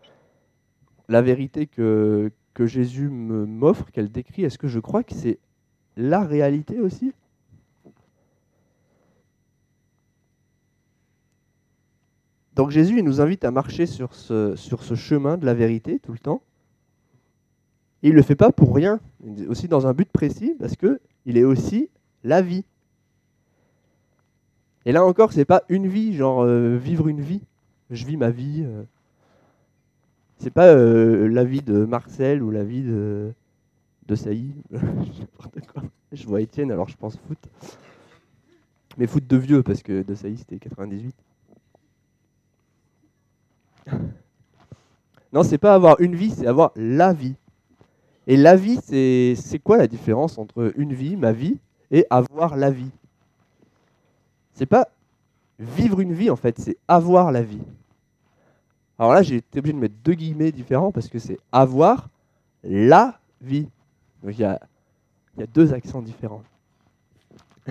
la 1.08 1.22
vérité 1.22 1.66
que, 1.66 2.30
que 2.60 2.66
Jésus 2.66 3.08
m'offre, 3.08 3.90
qu'elle 3.90 4.12
décrit, 4.12 4.44
est-ce 4.44 4.58
que 4.58 4.68
je 4.68 4.80
crois 4.80 5.02
que 5.02 5.14
c'est 5.14 5.38
la 5.96 6.22
réalité 6.22 6.78
aussi? 6.78 7.14
Donc 12.56 12.70
Jésus 12.70 12.98
il 12.98 13.04
nous 13.06 13.22
invite 13.22 13.46
à 13.46 13.50
marcher 13.50 13.86
sur 13.86 14.14
ce, 14.14 14.56
sur 14.56 14.82
ce 14.82 14.94
chemin 14.94 15.38
de 15.38 15.46
la 15.46 15.54
vérité 15.54 16.00
tout 16.00 16.12
le 16.12 16.18
temps. 16.18 16.42
il 18.02 18.10
ne 18.10 18.16
le 18.16 18.20
fait 18.20 18.36
pas 18.36 18.52
pour 18.52 18.74
rien, 18.74 19.00
aussi 19.48 19.66
dans 19.66 19.86
un 19.86 19.94
but 19.94 20.10
précis, 20.12 20.54
parce 20.58 20.76
qu'il 20.76 21.38
est 21.38 21.44
aussi 21.44 21.88
la 22.24 22.42
vie. 22.42 22.66
Et 24.84 24.92
là 24.92 25.02
encore, 25.02 25.32
c'est 25.32 25.46
pas 25.46 25.62
une 25.70 25.86
vie, 25.86 26.12
genre 26.12 26.42
euh, 26.42 26.76
vivre 26.76 27.08
une 27.08 27.22
vie. 27.22 27.40
Je 27.88 28.04
vis 28.04 28.18
ma 28.18 28.28
vie. 28.28 28.64
Euh, 28.66 28.82
c'est 30.40 30.50
pas 30.50 30.68
euh, 30.68 31.28
la 31.28 31.44
vie 31.44 31.60
de 31.60 31.84
Marcel 31.84 32.42
ou 32.42 32.50
la 32.50 32.64
vie 32.64 32.82
de, 32.82 33.32
de 34.06 34.14
Sailly. 34.16 34.54
je 36.12 36.26
vois 36.26 36.40
Étienne, 36.40 36.72
alors 36.72 36.88
je 36.88 36.96
pense 36.96 37.16
foot. 37.28 37.38
Mais 38.96 39.06
foot 39.06 39.26
de 39.26 39.36
vieux, 39.36 39.62
parce 39.62 39.82
que 39.82 40.02
de 40.02 40.14
Sailly 40.14 40.38
c'était 40.38 40.58
98. 40.58 41.14
Non, 45.32 45.44
c'est 45.44 45.58
pas 45.58 45.74
avoir 45.74 46.00
une 46.00 46.16
vie, 46.16 46.32
c'est 46.32 46.48
avoir 46.48 46.72
la 46.74 47.12
vie. 47.12 47.36
Et 48.26 48.36
la 48.36 48.56
vie, 48.56 48.80
c'est 48.82 49.60
quoi 49.62 49.76
la 49.76 49.86
différence 49.86 50.38
entre 50.38 50.72
une 50.76 50.92
vie, 50.92 51.14
ma 51.16 51.30
vie, 51.30 51.60
et 51.92 52.04
avoir 52.10 52.56
la 52.56 52.72
vie? 52.72 52.90
C'est 54.54 54.66
pas 54.66 54.88
vivre 55.60 56.00
une 56.00 56.14
vie 56.14 56.30
en 56.30 56.36
fait, 56.36 56.58
c'est 56.58 56.76
avoir 56.88 57.30
la 57.30 57.42
vie. 57.42 57.62
Alors 59.00 59.14
là, 59.14 59.22
j'ai 59.22 59.36
été 59.36 59.60
obligé 59.60 59.72
de 59.72 59.78
mettre 59.78 59.94
deux 60.04 60.12
guillemets 60.12 60.52
différents 60.52 60.92
parce 60.92 61.08
que 61.08 61.18
c'est 61.18 61.38
avoir 61.52 62.10
la 62.62 63.18
vie. 63.40 63.66
Donc 64.22 64.34
il 64.34 64.40
y 64.40 64.44
a, 64.44 64.60
deux 65.54 65.72
accents 65.72 66.02
différents. 66.02 66.42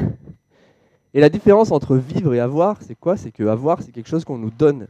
Et 1.13 1.20
la 1.20 1.30
différence 1.30 1.72
entre 1.72 1.98
vivre 1.98 2.34
et 2.34 2.39
avoir, 2.39 2.82
c'est 2.82 2.96
quoi? 2.96 3.15
C'est 3.15 3.30
que 3.32 3.44
avoir, 3.44 3.84
c'est 3.84 3.92
quelque 3.92 4.10
chose 4.10 4.26
qu'on 4.26 4.39
nous 4.39 4.50
donne. 4.50 4.88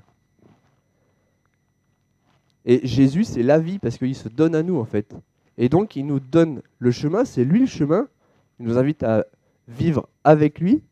Et 2.63 2.88
Jésus, 2.88 3.25
c'est 3.25 3.43
la 3.43 3.60
vie 3.60 3.78
parce 3.78 3.97
qu'il 3.97 4.15
se 4.15 4.30
donne 4.30 4.56
à 4.56 4.63
nous 4.63 4.80
en 4.80 4.86
fait. 4.86 5.13
Et 5.58 5.67
donc, 5.67 5.97
il 5.97 6.06
nous 6.06 6.21
donne 6.21 6.62
le 6.78 6.91
chemin, 6.91 7.25
c'est 7.25 7.43
lui 7.43 7.60
le 7.60 7.65
chemin. 7.65 8.08
Il 8.62 8.65
nous 8.65 8.78
invite 8.78 9.04
à 9.04 9.25
vivre 9.67 10.08
avec 10.23 10.62
lui. 10.62 10.84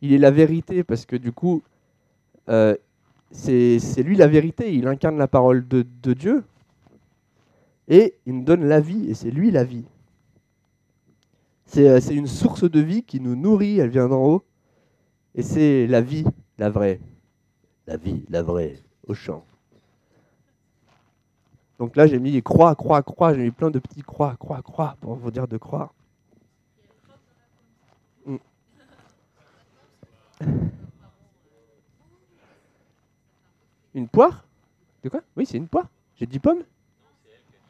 Il 0.00 0.12
est 0.12 0.18
la 0.18 0.30
vérité 0.30 0.84
parce 0.84 1.06
que 1.06 1.16
du 1.16 1.32
coup, 1.32 1.62
euh, 2.48 2.76
c'est 3.30 4.02
lui 4.02 4.16
la 4.16 4.26
vérité. 4.26 4.74
Il 4.74 4.86
incarne 4.86 5.18
la 5.18 5.28
parole 5.28 5.66
de, 5.66 6.12
Dieu. 6.12 6.44
Et 7.88 8.14
il 8.26 8.38
nous 8.38 8.44
donne 8.44 8.64
la 8.64 8.80
vie 8.80 9.10
et 9.10 9.14
c'est 9.14 9.30
lui 9.30 9.50
la 9.50 9.64
vie. 9.64 9.84
Euh, 11.76 12.00
c'est 12.00 12.14
une 12.14 12.28
source 12.28 12.70
de 12.70 12.80
vie 12.80 13.02
qui 13.02 13.20
nous 13.20 13.34
nourrit, 13.34 13.78
elle 13.78 13.90
vient 13.90 14.08
d'en 14.08 14.24
haut. 14.24 14.44
Et 15.34 15.42
c'est 15.42 15.86
la 15.86 16.00
vie, 16.00 16.24
la 16.58 16.70
vraie. 16.70 17.00
La 17.86 17.96
vie, 17.96 18.24
la 18.30 18.42
vraie, 18.42 18.78
au 19.06 19.14
champ. 19.14 19.44
Donc 21.78 21.96
là, 21.96 22.06
j'ai 22.06 22.18
mis 22.18 22.40
croix, 22.42 22.74
croix, 22.74 23.02
croix. 23.02 23.34
J'ai 23.34 23.42
mis 23.42 23.50
plein 23.50 23.70
de 23.70 23.78
petits 23.78 24.02
croix, 24.02 24.36
croix, 24.38 24.62
croix 24.62 24.96
pour 25.00 25.16
vous 25.16 25.30
dire 25.30 25.48
de 25.48 25.56
croire. 25.56 25.92
Une 33.94 34.08
poire? 34.08 34.44
De 35.02 35.08
quoi? 35.08 35.20
Oui, 35.36 35.46
c'est 35.46 35.56
une 35.56 35.68
poire. 35.68 35.88
J'ai 36.16 36.26
dit 36.26 36.38
pomme? 36.38 36.62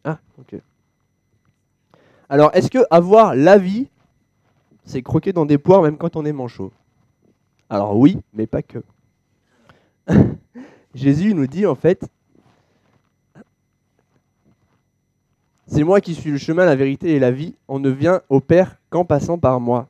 Ah, 0.05 0.19
ok. 0.39 0.61
Alors, 2.29 2.51
est-ce 2.55 2.71
que 2.71 2.79
avoir 2.91 3.35
la 3.35 3.59
vie, 3.59 3.89
c'est 4.85 5.03
croquer 5.03 5.33
dans 5.33 5.47
des 5.47 5.59
poires 5.59 5.83
même 5.83 5.97
quand 5.97 6.17
on 6.17 6.25
est 6.25 6.33
manchot? 6.33 6.73
Alors 7.69 7.97
oui, 7.97 8.19
mais 8.33 8.47
pas 8.47 8.63
que. 8.63 8.83
Jésus 10.95 11.35
nous 11.35 11.47
dit 11.47 11.67
en 11.67 11.75
fait, 11.75 12.07
c'est 15.67 15.83
moi 15.83 16.01
qui 16.01 16.15
suis 16.15 16.31
le 16.31 16.39
chemin, 16.39 16.65
la 16.65 16.77
vérité 16.77 17.15
et 17.15 17.19
la 17.19 17.31
vie, 17.31 17.57
on 17.69 17.79
ne 17.79 17.91
vient 17.91 18.23
au 18.29 18.41
Père 18.41 18.77
qu'en 18.91 19.05
passant 19.05 19.39
par 19.39 19.61
moi. 19.61 19.89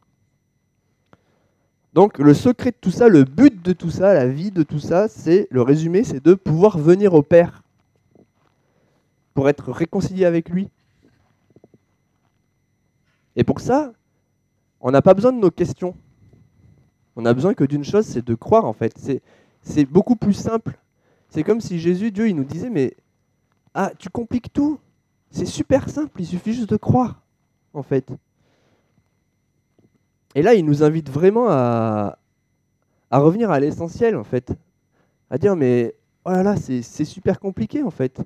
Donc 1.94 2.18
le 2.18 2.34
secret 2.34 2.72
de 2.72 2.76
tout 2.80 2.90
ça, 2.90 3.08
le 3.08 3.22
but 3.22 3.62
de 3.62 3.72
tout 3.72 3.90
ça, 3.90 4.12
la 4.12 4.26
vie 4.26 4.50
de 4.50 4.64
tout 4.64 4.80
ça, 4.80 5.06
c'est 5.06 5.46
le 5.50 5.62
résumé, 5.62 6.02
c'est 6.02 6.22
de 6.22 6.34
pouvoir 6.34 6.76
venir 6.76 7.14
au 7.14 7.22
Père 7.22 7.62
pour 9.32 9.48
être 9.48 9.70
réconcilié 9.70 10.24
avec 10.24 10.48
lui. 10.48 10.68
Et 13.36 13.44
pour 13.44 13.60
ça, 13.60 13.92
on 14.80 14.90
n'a 14.90 15.02
pas 15.02 15.14
besoin 15.14 15.32
de 15.32 15.38
nos 15.38 15.52
questions. 15.52 15.94
On 17.14 17.24
a 17.26 17.32
besoin 17.32 17.54
que 17.54 17.64
d'une 17.64 17.84
chose, 17.84 18.06
c'est 18.06 18.24
de 18.24 18.34
croire 18.34 18.64
en 18.64 18.72
fait. 18.72 18.98
C'est 19.62 19.84
beaucoup 19.84 20.16
plus 20.16 20.34
simple. 20.34 20.76
C'est 21.28 21.44
comme 21.44 21.60
si 21.60 21.78
Jésus, 21.78 22.10
Dieu, 22.10 22.28
il 22.28 22.34
nous 22.34 22.44
disait, 22.44 22.70
mais 22.70 22.96
ah, 23.72 23.92
tu 23.98 24.08
compliques 24.08 24.52
tout. 24.52 24.80
C'est 25.30 25.46
super 25.46 25.88
simple, 25.88 26.20
il 26.20 26.26
suffit 26.26 26.54
juste 26.54 26.70
de 26.70 26.76
croire, 26.76 27.22
en 27.72 27.82
fait. 27.82 28.08
Et 30.34 30.42
là, 30.42 30.54
il 30.54 30.64
nous 30.64 30.82
invite 30.82 31.10
vraiment 31.10 31.46
à, 31.48 32.18
revenir 33.10 33.50
à 33.50 33.60
l'essentiel, 33.60 34.16
en 34.16 34.24
fait. 34.24 34.52
À 35.30 35.38
dire, 35.38 35.56
mais 35.56 35.94
oh 36.24 36.30
là 36.30 36.42
là, 36.42 36.56
c'est 36.56 36.82
super 37.04 37.38
compliqué, 37.38 37.82
en 37.82 37.90
fait. 37.90 38.20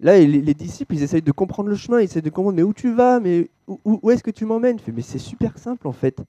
Là, 0.00 0.18
les, 0.18 0.54
disciples, 0.54 0.94
ils 0.94 1.02
essayent 1.02 1.22
de 1.22 1.32
comprendre 1.32 1.68
le 1.68 1.74
chemin, 1.74 2.00
ils 2.00 2.04
essayent 2.04 2.22
de 2.22 2.30
comprendre, 2.30 2.56
mais 2.56 2.62
où 2.62 2.72
tu 2.72 2.94
vas, 2.94 3.18
mais 3.18 3.50
où, 3.66 4.10
est-ce 4.10 4.22
que 4.22 4.30
tu 4.30 4.44
m'emmènes? 4.44 4.78
Mais 4.94 5.02
c'est 5.02 5.18
super 5.18 5.58
simple 5.58 5.88
en 5.88 5.92
fait. 5.92 6.22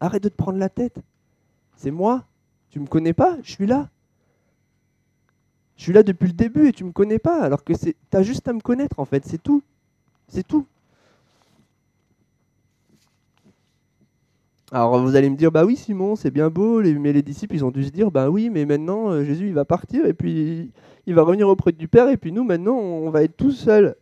Arrête 0.00 0.22
de 0.22 0.28
te 0.28 0.36
prendre 0.36 0.58
la 0.58 0.68
tête. 0.68 0.98
C'est 1.76 1.90
moi. 1.90 2.24
Tu 2.68 2.78
me 2.78 2.86
connais 2.86 3.14
pas? 3.14 3.38
Je 3.42 3.50
suis 3.50 3.66
là. 3.66 3.88
Je 5.76 5.84
suis 5.84 5.92
là 5.94 6.02
depuis 6.02 6.26
le 6.26 6.34
début 6.34 6.68
et 6.68 6.72
tu 6.72 6.84
me 6.84 6.92
connais 6.92 7.18
pas, 7.18 7.42
alors 7.42 7.64
que 7.64 7.74
c'est, 7.74 7.96
as 8.12 8.22
juste 8.22 8.48
à 8.48 8.52
me 8.52 8.60
connaître 8.60 8.98
en 8.98 9.04
fait, 9.04 9.24
c'est 9.26 9.42
tout. 9.42 9.62
C'est 10.28 10.46
tout. 10.46 10.66
Alors 14.72 14.98
vous 14.98 15.14
allez 15.14 15.30
me 15.30 15.36
dire, 15.36 15.52
bah 15.52 15.64
oui 15.64 15.76
Simon, 15.76 16.16
c'est 16.16 16.30
bien 16.30 16.50
beau, 16.50 16.82
mais 16.82 17.12
les 17.12 17.22
disciples, 17.22 17.54
ils 17.54 17.64
ont 17.64 17.70
dû 17.70 17.84
se 17.84 17.90
dire, 17.90 18.10
bah 18.10 18.30
oui, 18.30 18.50
mais 18.50 18.64
maintenant 18.64 19.10
euh, 19.10 19.24
Jésus, 19.24 19.46
il 19.46 19.54
va 19.54 19.64
partir 19.64 20.06
et 20.06 20.12
puis 20.12 20.72
il 21.06 21.14
va 21.14 21.22
revenir 21.22 21.48
auprès 21.48 21.72
du 21.72 21.86
Père 21.86 22.08
et 22.08 22.16
puis 22.16 22.32
nous, 22.32 22.42
maintenant, 22.42 22.76
on 22.76 23.10
va 23.10 23.22
être 23.22 23.36
tout 23.36 23.52
seuls. 23.52 23.94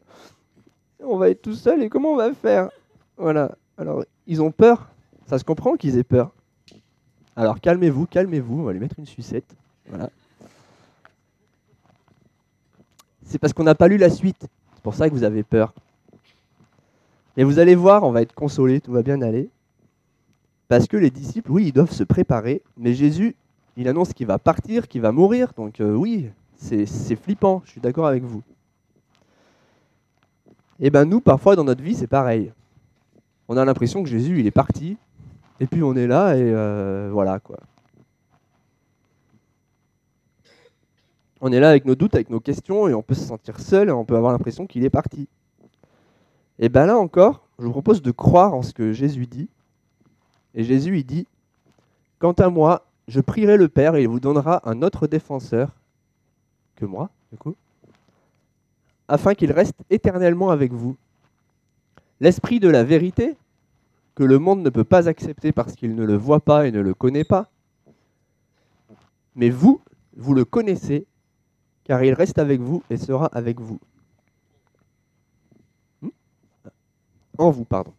On 1.00 1.18
va 1.18 1.28
être 1.28 1.42
tout 1.42 1.54
seuls 1.54 1.82
et 1.82 1.90
comment 1.90 2.12
on 2.12 2.16
va 2.16 2.32
faire? 2.32 2.70
Voilà. 3.18 3.56
Alors, 3.76 4.04
ils 4.26 4.40
ont 4.40 4.50
peur. 4.50 4.88
Ça 5.26 5.38
se 5.38 5.44
comprend 5.44 5.74
qu'ils 5.74 5.98
aient 5.98 6.04
peur. 6.04 6.32
Alors 7.36 7.60
calmez-vous, 7.60 8.06
calmez-vous, 8.06 8.60
on 8.60 8.62
va 8.64 8.72
lui 8.72 8.80
mettre 8.80 8.98
une 8.98 9.06
sucette. 9.06 9.56
Voilà. 9.88 10.08
C'est 13.24 13.38
parce 13.38 13.52
qu'on 13.52 13.64
n'a 13.64 13.74
pas 13.74 13.88
lu 13.88 13.96
la 13.96 14.10
suite. 14.10 14.46
C'est 14.74 14.82
pour 14.82 14.94
ça 14.94 15.08
que 15.08 15.14
vous 15.14 15.24
avez 15.24 15.42
peur. 15.42 15.74
Mais 17.36 17.42
vous 17.42 17.58
allez 17.58 17.74
voir, 17.74 18.04
on 18.04 18.12
va 18.12 18.22
être 18.22 18.34
consolés, 18.34 18.80
tout 18.80 18.92
va 18.92 19.02
bien 19.02 19.20
aller. 19.20 19.50
Parce 20.68 20.86
que 20.86 20.96
les 20.96 21.10
disciples, 21.10 21.50
oui, 21.52 21.66
ils 21.66 21.72
doivent 21.72 21.92
se 21.92 22.04
préparer, 22.04 22.62
mais 22.76 22.94
Jésus, 22.94 23.36
il 23.76 23.88
annonce 23.88 24.12
qu'il 24.12 24.26
va 24.26 24.38
partir, 24.38 24.88
qu'il 24.88 25.02
va 25.02 25.12
mourir, 25.12 25.52
donc 25.56 25.80
euh, 25.80 25.94
oui, 25.94 26.30
c'est 26.56 27.16
flippant, 27.16 27.62
je 27.64 27.72
suis 27.72 27.80
d'accord 27.80 28.06
avec 28.06 28.22
vous. 28.22 28.42
Et 30.80 30.86
eh 30.86 30.90
bien 30.90 31.04
nous, 31.04 31.20
parfois 31.20 31.54
dans 31.54 31.64
notre 31.64 31.82
vie, 31.82 31.94
c'est 31.94 32.06
pareil. 32.06 32.52
On 33.48 33.56
a 33.56 33.64
l'impression 33.64 34.02
que 34.02 34.08
Jésus, 34.08 34.40
il 34.40 34.46
est 34.46 34.50
parti, 34.50 34.96
et 35.60 35.66
puis 35.66 35.82
on 35.82 35.94
est 35.94 36.06
là, 36.06 36.34
et 36.34 36.42
euh, 36.42 37.10
voilà 37.12 37.38
quoi. 37.38 37.58
On 41.40 41.52
est 41.52 41.60
là 41.60 41.68
avec 41.68 41.84
nos 41.84 41.94
doutes, 41.94 42.14
avec 42.14 42.30
nos 42.30 42.40
questions, 42.40 42.88
et 42.88 42.94
on 42.94 43.02
peut 43.02 43.14
se 43.14 43.26
sentir 43.26 43.60
seul, 43.60 43.88
et 43.88 43.92
on 43.92 44.04
peut 44.04 44.16
avoir 44.16 44.32
l'impression 44.32 44.66
qu'il 44.66 44.84
est 44.84 44.90
parti. 44.90 45.28
Et 46.58 46.68
bien 46.68 46.86
là 46.86 46.96
encore, 46.96 47.46
je 47.58 47.64
vous 47.66 47.70
propose 47.70 48.00
de 48.00 48.10
croire 48.10 48.54
en 48.54 48.62
ce 48.62 48.72
que 48.72 48.92
Jésus 48.92 49.26
dit, 49.26 49.48
et 50.54 50.64
Jésus, 50.64 50.98
il 50.98 51.04
dit, 51.04 51.26
Quant 52.18 52.32
à 52.32 52.48
moi, 52.48 52.86
je 53.08 53.20
prierai 53.20 53.56
le 53.56 53.68
Père 53.68 53.96
et 53.96 54.02
il 54.02 54.08
vous 54.08 54.20
donnera 54.20 54.68
un 54.68 54.82
autre 54.82 55.06
défenseur 55.06 55.70
que 56.76 56.86
moi, 56.86 57.10
du 57.30 57.38
coup, 57.38 57.54
afin 59.08 59.34
qu'il 59.34 59.52
reste 59.52 59.76
éternellement 59.90 60.50
avec 60.50 60.72
vous. 60.72 60.96
L'esprit 62.20 62.60
de 62.60 62.68
la 62.68 62.84
vérité, 62.84 63.36
que 64.14 64.24
le 64.24 64.38
monde 64.38 64.62
ne 64.62 64.70
peut 64.70 64.84
pas 64.84 65.08
accepter 65.08 65.52
parce 65.52 65.74
qu'il 65.74 65.94
ne 65.94 66.04
le 66.04 66.16
voit 66.16 66.40
pas 66.40 66.66
et 66.66 66.72
ne 66.72 66.80
le 66.80 66.94
connaît 66.94 67.24
pas, 67.24 67.50
mais 69.34 69.50
vous, 69.50 69.80
vous 70.16 70.34
le 70.34 70.44
connaissez, 70.44 71.06
car 71.82 72.02
il 72.04 72.14
reste 72.14 72.38
avec 72.38 72.60
vous 72.60 72.82
et 72.88 72.96
sera 72.96 73.26
avec 73.26 73.60
vous. 73.60 73.80
Hmm 76.00 76.08
en 77.38 77.50
vous, 77.50 77.64
pardon 77.64 77.92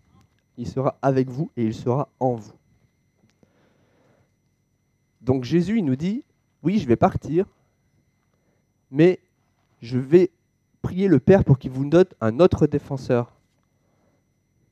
il 0.58 0.68
sera 0.68 0.98
avec 1.02 1.30
vous 1.30 1.52
et 1.58 1.66
il 1.66 1.74
sera 1.74 2.10
en 2.20 2.36
vous. 2.36 2.54
Donc 5.22 5.44
Jésus, 5.44 5.80
il 5.80 5.86
nous 5.86 5.96
dit, 5.96 6.24
oui, 6.64 6.80
je 6.80 6.88
vais 6.88 6.96
partir, 6.96 7.46
mais 8.92 9.20
je 9.82 9.98
vais 9.98 10.32
prier 10.82 11.08
le 11.08 11.20
Père 11.20 11.44
pour 11.44 11.58
qu'il 11.58 11.72
vous 11.72 11.86
donne 11.86 12.06
un 12.22 12.40
autre 12.40 12.68
défenseur. 12.68 13.32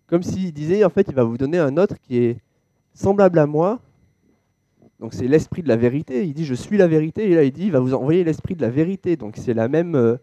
Comme 0.08 0.22
s'il 0.22 0.54
disait, 0.54 0.86
en 0.86 0.90
fait, 0.90 1.08
il 1.08 1.16
va 1.16 1.24
vous 1.24 1.38
donner 1.38 1.58
un 1.58 1.78
autre 1.78 1.96
qui 2.00 2.18
est 2.18 2.38
semblable 2.94 3.40
à 3.40 3.48
moi. 3.48 3.80
Donc 5.00 5.14
c'est 5.14 5.28
l'esprit 5.28 5.64
de 5.64 5.68
la 5.68 5.76
vérité. 5.76 6.28
Il 6.28 6.34
dit, 6.34 6.46
je 6.46 6.54
suis 6.54 6.78
la 6.78 6.88
vérité. 6.88 7.32
Et 7.32 7.36
là, 7.36 7.44
il 7.44 7.52
dit, 7.52 7.66
il 7.66 7.72
va 7.72 7.80
vous 7.80 7.94
envoyer 7.94 8.24
l'esprit 8.24 8.56
de 8.56 8.62
la 8.62 8.70
vérité. 8.70 9.16
Donc 9.16 9.36
c'est 9.38 9.56
la 9.56 9.68
même, 9.68 9.96
euh, 9.96 10.18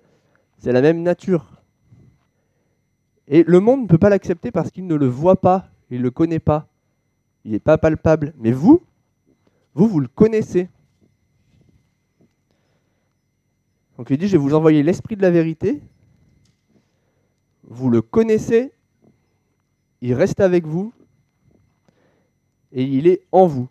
c'est 0.58 0.72
la 0.72 0.80
même 0.80 1.02
nature. 1.02 1.59
Et 3.32 3.44
le 3.44 3.60
monde 3.60 3.82
ne 3.82 3.86
peut 3.86 3.96
pas 3.96 4.10
l'accepter 4.10 4.50
parce 4.50 4.72
qu'il 4.72 4.88
ne 4.88 4.96
le 4.96 5.06
voit 5.06 5.40
pas, 5.40 5.70
il 5.88 5.98
ne 5.98 6.02
le 6.02 6.10
connaît 6.10 6.40
pas. 6.40 6.66
Il 7.44 7.52
n'est 7.52 7.60
pas 7.60 7.78
palpable. 7.78 8.34
Mais 8.36 8.50
vous, 8.50 8.82
vous, 9.72 9.86
vous 9.86 10.00
le 10.00 10.08
connaissez. 10.08 10.68
Donc 13.96 14.10
il 14.10 14.18
dit, 14.18 14.26
je 14.26 14.32
vais 14.32 14.42
vous 14.42 14.52
envoyer 14.52 14.82
l'esprit 14.82 15.14
de 15.14 15.22
la 15.22 15.30
vérité. 15.30 15.80
Vous 17.62 17.88
le 17.88 18.02
connaissez, 18.02 18.72
il 20.00 20.12
reste 20.12 20.40
avec 20.40 20.66
vous 20.66 20.92
et 22.72 22.82
il 22.82 23.06
est 23.06 23.22
en 23.30 23.46
vous. 23.46 23.68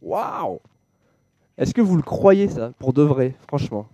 Waouh 0.00 0.58
Est-ce 1.58 1.74
que 1.74 1.82
vous 1.82 1.96
le 1.96 2.02
croyez 2.02 2.48
ça, 2.48 2.72
pour 2.78 2.94
de 2.94 3.02
vrai, 3.02 3.34
franchement? 3.46 3.86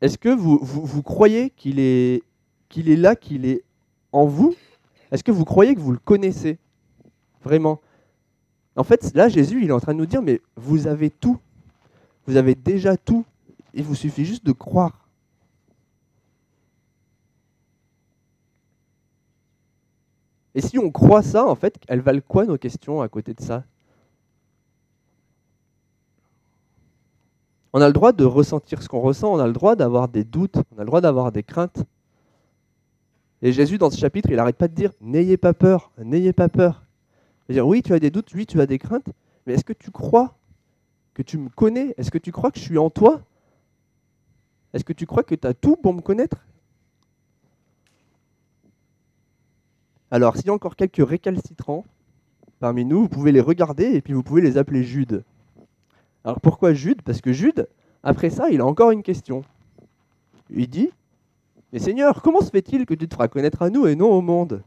Est-ce 0.00 0.16
que 0.16 0.28
vous, 0.28 1.02
croyez 1.02 1.50
qu'il 1.50 1.78
est, 1.78 2.22
qu'il 2.68 2.88
est 2.88 2.96
là, 2.96 3.16
qu'il 3.16 3.44
est 3.44 3.62
en 4.12 4.26
vous? 4.26 4.54
Est-ce 5.10 5.22
que 5.22 5.32
vous 5.32 5.44
croyez 5.44 5.74
que 5.74 5.80
vous 5.80 5.92
le 5.92 5.98
connaissez? 5.98 6.58
Vraiment? 7.42 7.80
En 8.76 8.84
fait, 8.84 9.14
là, 9.14 9.28
Jésus, 9.28 9.62
il 9.62 9.68
est 9.68 9.72
en 9.72 9.80
train 9.80 9.92
de 9.92 9.98
nous 9.98 10.06
dire, 10.06 10.22
mais 10.22 10.40
vous 10.56 10.86
avez 10.86 11.10
tout. 11.10 11.38
Vous 12.26 12.36
avez 12.36 12.54
déjà 12.54 12.96
tout. 12.96 13.24
Il 13.74 13.84
vous 13.84 13.94
suffit 13.94 14.24
juste 14.24 14.44
de 14.44 14.52
croire. 14.52 15.08
Et 20.54 20.60
si 20.60 20.78
on 20.78 20.90
croit 20.90 21.22
ça, 21.22 21.46
en 21.46 21.54
fait, 21.54 21.76
elles 21.88 22.00
valent 22.00 22.22
quoi 22.26 22.44
nos 22.44 22.58
questions 22.58 23.02
à 23.02 23.08
côté 23.08 23.34
de 23.34 23.40
ça? 23.40 23.64
On 27.72 27.80
a 27.80 27.86
le 27.86 27.92
droit 27.92 28.12
de 28.12 28.24
ressentir 28.24 28.82
ce 28.82 28.88
qu'on 28.88 29.00
ressent, 29.00 29.32
on 29.32 29.38
a 29.38 29.46
le 29.46 29.52
droit 29.52 29.76
d'avoir 29.76 30.08
des 30.08 30.24
doutes, 30.24 30.56
on 30.74 30.78
a 30.78 30.80
le 30.80 30.86
droit 30.86 31.00
d'avoir 31.00 31.30
des 31.30 31.42
craintes. 31.42 31.84
Et 33.42 33.52
Jésus, 33.52 33.78
dans 33.78 33.90
ce 33.90 33.98
chapitre, 33.98 34.28
il 34.30 34.36
n'arrête 34.36 34.56
pas 34.56 34.68
de 34.68 34.74
dire 34.74 34.92
N'ayez 35.00 35.36
pas 35.36 35.54
peur, 35.54 35.92
n'ayez 35.98 36.32
pas 36.32 36.48
peur. 36.48 36.84
Dire 37.48 37.66
Oui, 37.66 37.82
tu 37.82 37.92
as 37.92 38.00
des 38.00 38.10
doutes, 38.10 38.32
oui, 38.34 38.46
tu 38.46 38.60
as 38.60 38.66
des 38.66 38.78
craintes, 38.78 39.08
mais 39.46 39.54
est-ce 39.54 39.64
que 39.64 39.72
tu 39.72 39.90
crois 39.90 40.36
que 41.14 41.22
tu 41.22 41.38
me 41.38 41.48
connais? 41.48 41.94
Est-ce 41.96 42.10
que 42.10 42.18
tu 42.18 42.32
crois 42.32 42.50
que 42.50 42.58
je 42.58 42.64
suis 42.64 42.78
en 42.78 42.90
toi? 42.90 43.22
Est-ce 44.72 44.84
que 44.84 44.92
tu 44.92 45.06
crois 45.06 45.22
que 45.22 45.34
tu 45.34 45.46
as 45.46 45.54
tout 45.54 45.76
pour 45.76 45.94
me 45.94 46.00
connaître? 46.00 46.44
Alors, 50.10 50.36
s'il 50.36 50.46
y 50.46 50.50
a 50.50 50.52
encore 50.52 50.76
quelques 50.76 51.06
récalcitrants 51.06 51.84
parmi 52.58 52.84
nous, 52.84 53.02
vous 53.02 53.08
pouvez 53.08 53.32
les 53.32 53.40
regarder 53.40 53.84
et 53.84 54.00
puis 54.00 54.12
vous 54.12 54.22
pouvez 54.22 54.42
les 54.42 54.58
appeler 54.58 54.82
Jude. 54.82 55.24
Alors 56.24 56.40
pourquoi 56.40 56.72
Jude? 56.72 57.02
Parce 57.02 57.20
que 57.20 57.32
Jude, 57.32 57.68
après 58.02 58.30
ça, 58.30 58.50
il 58.50 58.60
a 58.60 58.66
encore 58.66 58.90
une 58.90 59.02
question. 59.02 59.42
Il 60.50 60.68
dit 60.68 60.90
Mais 61.72 61.78
Seigneur, 61.78 62.22
comment 62.22 62.40
se 62.40 62.50
fait-il 62.50 62.86
que 62.86 62.94
tu 62.94 63.08
te 63.08 63.14
feras 63.14 63.28
connaître 63.28 63.62
à 63.62 63.70
nous 63.70 63.86
et 63.86 63.96
non 63.96 64.10
au 64.10 64.20
monde? 64.20 64.62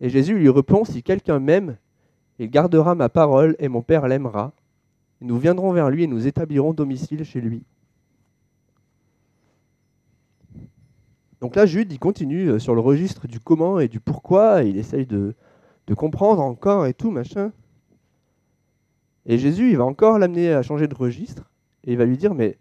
Et 0.00 0.08
Jésus 0.08 0.36
lui 0.36 0.50
répond 0.50 0.84
Si 0.84 1.02
quelqu'un 1.02 1.38
m'aime, 1.38 1.76
il 2.38 2.50
gardera 2.50 2.94
ma 2.94 3.08
parole 3.08 3.56
et 3.58 3.68
mon 3.68 3.82
Père 3.82 4.08
l'aimera. 4.08 4.52
nous 5.20 5.38
viendrons 5.38 5.72
vers 5.72 5.90
lui 5.90 6.04
et 6.04 6.06
nous 6.06 6.26
établirons 6.26 6.72
domicile 6.72 7.24
chez 7.24 7.40
lui. 7.40 7.62
Donc 11.40 11.56
là, 11.56 11.66
Jude, 11.66 11.92
il 11.92 11.98
continue 11.98 12.50
euh, 12.50 12.58
sur 12.60 12.74
le 12.74 12.80
registre 12.80 13.26
du 13.26 13.40
comment 13.40 13.80
et 13.80 13.88
du 13.88 13.98
pourquoi, 13.98 14.62
il 14.62 14.76
essaye 14.76 15.06
de, 15.06 15.34
de 15.88 15.94
comprendre 15.94 16.40
encore 16.40 16.86
et 16.86 16.94
tout, 16.94 17.10
machin. 17.10 17.52
Et 19.26 19.38
Jésus, 19.38 19.70
il 19.70 19.76
va 19.76 19.84
encore 19.84 20.18
l'amener 20.18 20.52
à 20.52 20.62
changer 20.62 20.88
de 20.88 20.94
registre, 20.94 21.50
et 21.84 21.92
il 21.92 21.98
va 21.98 22.04
lui 22.04 22.16
dire, 22.16 22.34
mais 22.34 22.58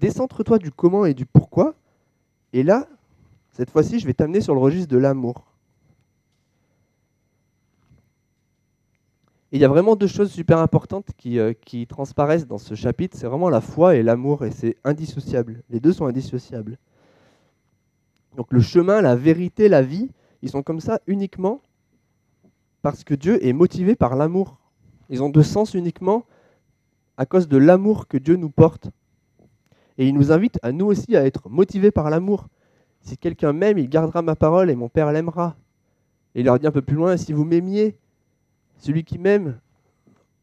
décentre-toi 0.00 0.58
du 0.58 0.70
comment 0.70 1.06
et 1.06 1.14
du 1.14 1.26
pourquoi, 1.26 1.74
et 2.52 2.62
là, 2.62 2.88
cette 3.52 3.70
fois-ci, 3.70 4.00
je 4.00 4.06
vais 4.06 4.14
t'amener 4.14 4.40
sur 4.40 4.54
le 4.54 4.60
registre 4.60 4.88
de 4.88 4.98
l'amour. 4.98 5.54
il 9.54 9.60
y 9.60 9.64
a 9.64 9.68
vraiment 9.68 9.94
deux 9.94 10.08
choses 10.08 10.32
super 10.32 10.58
importantes 10.58 11.06
qui, 11.16 11.38
euh, 11.38 11.52
qui 11.52 11.86
transparaissent 11.86 12.48
dans 12.48 12.58
ce 12.58 12.74
chapitre, 12.74 13.16
c'est 13.16 13.28
vraiment 13.28 13.48
la 13.48 13.60
foi 13.60 13.94
et 13.94 14.02
l'amour, 14.02 14.44
et 14.44 14.50
c'est 14.50 14.76
indissociable. 14.82 15.62
Les 15.70 15.78
deux 15.78 15.92
sont 15.92 16.06
indissociables. 16.06 16.76
Donc 18.36 18.52
le 18.52 18.60
chemin, 18.60 19.00
la 19.00 19.14
vérité, 19.14 19.68
la 19.68 19.80
vie, 19.80 20.10
ils 20.42 20.50
sont 20.50 20.64
comme 20.64 20.80
ça 20.80 21.00
uniquement 21.06 21.62
parce 22.82 23.04
que 23.04 23.14
Dieu 23.14 23.46
est 23.46 23.52
motivé 23.52 23.94
par 23.94 24.16
l'amour. 24.16 24.58
Ils 25.10 25.22
ont 25.22 25.30
de 25.30 25.42
sens 25.42 25.74
uniquement 25.74 26.24
à 27.16 27.26
cause 27.26 27.48
de 27.48 27.56
l'amour 27.56 28.08
que 28.08 28.18
Dieu 28.18 28.36
nous 28.36 28.50
porte. 28.50 28.90
Et 29.98 30.08
il 30.08 30.14
nous 30.14 30.32
invite 30.32 30.58
à 30.62 30.72
nous 30.72 30.86
aussi 30.86 31.16
à 31.16 31.24
être 31.24 31.48
motivés 31.48 31.90
par 31.90 32.10
l'amour. 32.10 32.48
Si 33.00 33.16
quelqu'un 33.16 33.52
m'aime, 33.52 33.78
il 33.78 33.88
gardera 33.88 34.22
ma 34.22 34.34
parole 34.34 34.70
et 34.70 34.74
mon 34.74 34.88
Père 34.88 35.12
l'aimera. 35.12 35.56
Et 36.34 36.40
il 36.40 36.46
leur 36.46 36.58
dit 36.58 36.66
un 36.66 36.72
peu 36.72 36.82
plus 36.82 36.96
loin, 36.96 37.16
si 37.16 37.32
vous 37.32 37.44
m'aimiez, 37.44 37.96
celui 38.78 39.04
qui 39.04 39.18
m'aime, 39.18 39.58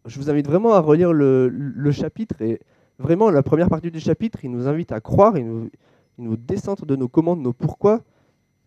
je 0.05 0.17
vous 0.17 0.29
invite 0.29 0.47
vraiment 0.47 0.73
à 0.73 0.79
relire 0.79 1.11
le, 1.11 1.91
chapitre. 1.91 2.41
Et 2.41 2.61
vraiment, 2.97 3.29
la 3.29 3.43
première 3.43 3.69
partie 3.69 3.91
du 3.91 3.99
chapitre, 3.99 4.45
il 4.45 4.51
nous 4.51 4.67
invite 4.67 4.91
à 4.91 5.01
croire, 5.01 5.37
il 5.37 5.45
nous, 5.45 5.69
il 6.17 6.45
décentre 6.45 6.85
de 6.85 6.95
nos 6.95 7.07
commandes, 7.07 7.41
nos 7.41 7.53
pourquoi. 7.53 8.01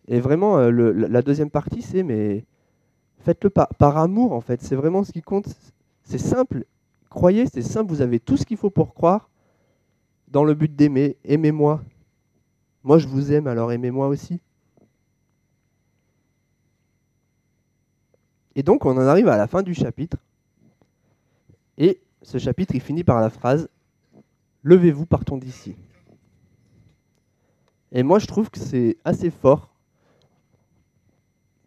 Et 0.07 0.19
vraiment, 0.19 0.59
euh, 0.59 0.69
la 0.71 1.21
deuxième 1.21 1.49
partie, 1.49 1.81
c'est 1.81 2.03
mais 2.03 2.45
faites-le 3.19 3.49
par, 3.49 3.69
par, 3.69 3.97
amour, 3.97 4.33
en 4.33 4.41
fait. 4.41 4.61
C'est 4.61 4.75
vraiment 4.75 5.03
ce 5.03 5.11
qui 5.11 5.21
compte. 5.21 5.47
C'est 6.05 6.19
simple. 6.19 6.65
Croyez, 7.09 7.45
c'est 7.47 7.61
simple. 7.61 7.89
Vous 7.89 8.01
avez 8.01 8.19
tout 8.19 8.37
ce 8.37 8.45
qu'il 8.45 8.57
faut 8.57 8.69
pour 8.69 8.93
croire 8.93 9.29
dans 10.27 10.43
le 10.43 10.53
but 10.53 10.73
d'aimer. 10.73 11.17
Aimez-moi. 11.25 11.83
Moi, 12.83 12.99
je 12.99 13.07
vous 13.07 13.31
aime, 13.31 13.47
alors 13.47 13.71
aimez-moi 13.71 14.07
aussi. 14.07 14.39
Et 18.55 18.63
donc, 18.63 18.85
on 18.85 18.91
en 18.91 19.07
arrive 19.07 19.27
à 19.27 19.37
la 19.37 19.47
fin 19.47 19.63
du 19.63 19.73
chapitre. 19.73 20.17
Et 21.77 21.99
ce 22.21 22.37
chapitre, 22.37 22.75
il 22.75 22.81
finit 22.81 23.03
par 23.03 23.19
la 23.19 23.29
phrase 23.29 23.67
Levez-vous, 24.63 25.05
partons 25.05 25.37
d'ici. 25.37 25.75
Et 27.91 28.01
moi, 28.01 28.17
je 28.17 28.25
trouve 28.25 28.49
que 28.49 28.59
c'est 28.59 28.97
assez 29.05 29.29
fort. 29.29 29.69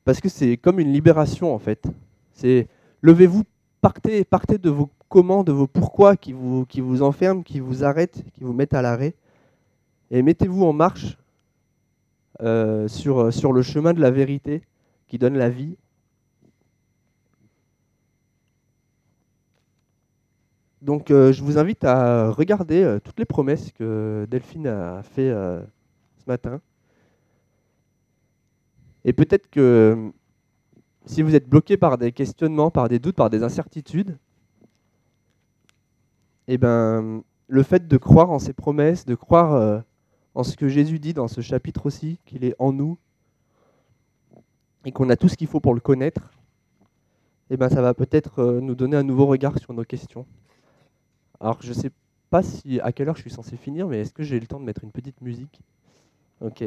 Parce 0.04 0.20
que 0.20 0.28
c'est 0.28 0.56
comme 0.56 0.80
une 0.80 0.92
libération, 0.92 1.54
en 1.54 1.58
fait. 1.58 1.86
C'est 2.32 2.68
levez-vous, 3.02 3.44
partez, 3.80 4.24
partez 4.24 4.58
de 4.58 4.70
vos 4.70 4.90
comment, 5.08 5.44
de 5.44 5.52
vos 5.52 5.66
pourquoi 5.66 6.16
qui 6.16 6.32
vous, 6.32 7.02
enferment, 7.02 7.42
qui 7.42 7.60
vous 7.60 7.84
arrêtent, 7.84 8.22
qui 8.34 8.44
vous 8.44 8.52
mettent 8.52 8.74
à 8.74 8.82
l'arrêt. 8.82 9.14
Et 10.10 10.22
mettez-vous 10.22 10.64
en 10.64 10.72
marche 10.72 11.18
euh, 12.42 12.88
sur, 12.88 13.32
sur 13.32 13.52
le 13.52 13.62
chemin 13.62 13.92
de 13.94 14.00
la 14.00 14.10
vérité 14.10 14.62
qui 15.06 15.18
donne 15.18 15.36
la 15.36 15.48
vie. 15.48 15.76
Donc 20.82 21.10
euh, 21.10 21.32
je 21.32 21.42
vous 21.42 21.58
invite 21.58 21.84
à 21.84 22.30
regarder 22.30 22.82
euh, 22.82 23.00
toutes 23.00 23.18
les 23.18 23.24
promesses 23.24 23.72
que 23.72 24.26
Delphine 24.30 24.68
a 24.68 25.02
fait 25.02 25.32
matin. 26.28 26.60
Et 29.04 29.12
peut-être 29.12 29.50
que 29.50 30.12
si 31.08 31.22
vous 31.22 31.34
êtes 31.34 31.48
bloqué 31.48 31.78
par 31.78 31.96
des 31.96 32.12
questionnements, 32.12 32.70
par 32.70 32.88
des 32.88 32.98
doutes, 32.98 33.16
par 33.16 33.30
des 33.30 33.42
incertitudes, 33.42 34.18
eh 36.48 36.58
ben, 36.58 37.22
le 37.46 37.62
fait 37.62 37.88
de 37.88 37.96
croire 37.96 38.30
en 38.30 38.38
ses 38.38 38.52
promesses, 38.52 39.06
de 39.06 39.14
croire 39.14 39.54
euh, 39.54 39.80
en 40.34 40.42
ce 40.44 40.56
que 40.56 40.68
Jésus 40.68 40.98
dit 40.98 41.14
dans 41.14 41.26
ce 41.26 41.40
chapitre 41.40 41.86
aussi, 41.86 42.20
qu'il 42.26 42.44
est 42.44 42.54
en 42.58 42.72
nous, 42.74 42.98
et 44.84 44.92
qu'on 44.92 45.08
a 45.08 45.16
tout 45.16 45.28
ce 45.28 45.36
qu'il 45.36 45.46
faut 45.46 45.60
pour 45.60 45.72
le 45.72 45.80
connaître, 45.80 46.30
eh 47.48 47.56
ben, 47.56 47.70
ça 47.70 47.80
va 47.80 47.94
peut-être 47.94 48.40
euh, 48.40 48.60
nous 48.60 48.74
donner 48.74 48.98
un 48.98 49.02
nouveau 49.02 49.24
regard 49.24 49.58
sur 49.58 49.72
nos 49.72 49.84
questions. 49.84 50.26
Alors, 51.40 51.56
je 51.62 51.70
ne 51.70 51.74
sais 51.74 51.90
pas 52.28 52.42
si, 52.42 52.80
à 52.80 52.92
quelle 52.92 53.08
heure 53.08 53.16
je 53.16 53.22
suis 53.22 53.30
censé 53.30 53.56
finir, 53.56 53.88
mais 53.88 54.00
est-ce 54.00 54.12
que 54.12 54.22
j'ai 54.22 54.38
le 54.38 54.46
temps 54.46 54.60
de 54.60 54.64
mettre 54.66 54.84
une 54.84 54.92
petite 54.92 55.22
musique? 55.22 55.62
Ok. 56.42 56.64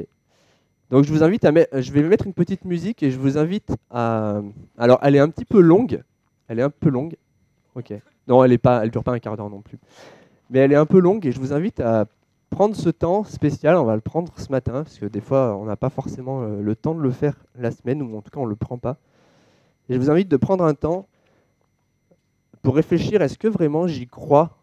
Donc 0.92 1.06
je 1.06 1.12
vous 1.12 1.24
invite 1.24 1.46
à 1.46 1.54
mettre, 1.54 1.80
je 1.80 1.92
vais 1.94 2.04
mettre 2.04 2.28
une 2.28 2.34
petite 2.34 2.66
musique 2.66 3.02
et 3.02 3.12
je 3.12 3.18
vous 3.18 3.38
invite 3.38 3.74
à. 3.90 4.42
Alors 4.78 5.00
elle 5.02 5.16
est 5.16 5.20
un 5.20 5.30
petit 5.30 5.46
peu 5.46 5.62
longue. 5.62 6.04
Elle 6.50 6.60
est 6.60 6.64
un 6.64 6.70
peu 6.70 6.90
longue. 6.90 7.16
Ok. 7.76 7.94
Non, 8.28 8.44
elle 8.44 8.52
est 8.52 8.58
pas, 8.58 8.84
elle 8.84 8.92
dure 8.92 9.04
pas 9.04 9.14
un 9.14 9.20
quart 9.20 9.38
d'heure 9.38 9.50
non 9.50 9.62
plus. 9.62 9.80
Mais 10.50 10.60
elle 10.60 10.74
est 10.74 10.76
un 10.76 10.86
peu 10.86 11.00
longue 11.00 11.26
et 11.26 11.32
je 11.32 11.40
vous 11.40 11.54
invite 11.54 11.80
à 11.80 12.06
prendre 12.50 12.76
ce 12.76 12.90
temps 12.90 13.24
spécial. 13.24 13.78
On 13.78 13.86
va 13.86 13.96
le 13.96 14.02
prendre 14.02 14.34
ce 14.38 14.52
matin 14.52 14.84
parce 14.84 15.00
que 15.00 15.06
des 15.06 15.22
fois 15.22 15.56
on 15.56 15.64
n'a 15.64 15.78
pas 15.78 15.90
forcément 15.90 16.42
euh, 16.42 16.62
le 16.62 16.76
temps 16.76 16.94
de 16.94 17.02
le 17.02 17.12
faire 17.12 17.36
la 17.58 17.72
semaine 17.72 18.02
ou 18.02 18.18
en 18.18 18.22
tout 18.22 18.30
cas 18.30 18.42
on 18.42 18.46
le 18.46 18.58
prend 18.58 18.78
pas. 18.78 18.98
Et 19.90 19.94
je 19.94 19.98
vous 19.98 20.12
invite 20.12 20.28
de 20.28 20.38
prendre 20.38 20.66
un 20.66 20.74
temps 20.74 21.08
pour 22.62 22.76
réfléchir 22.76 23.22
est-ce 23.22 23.38
que 23.38 23.48
vraiment 23.48 23.88
j'y 23.88 24.08
crois 24.08 24.58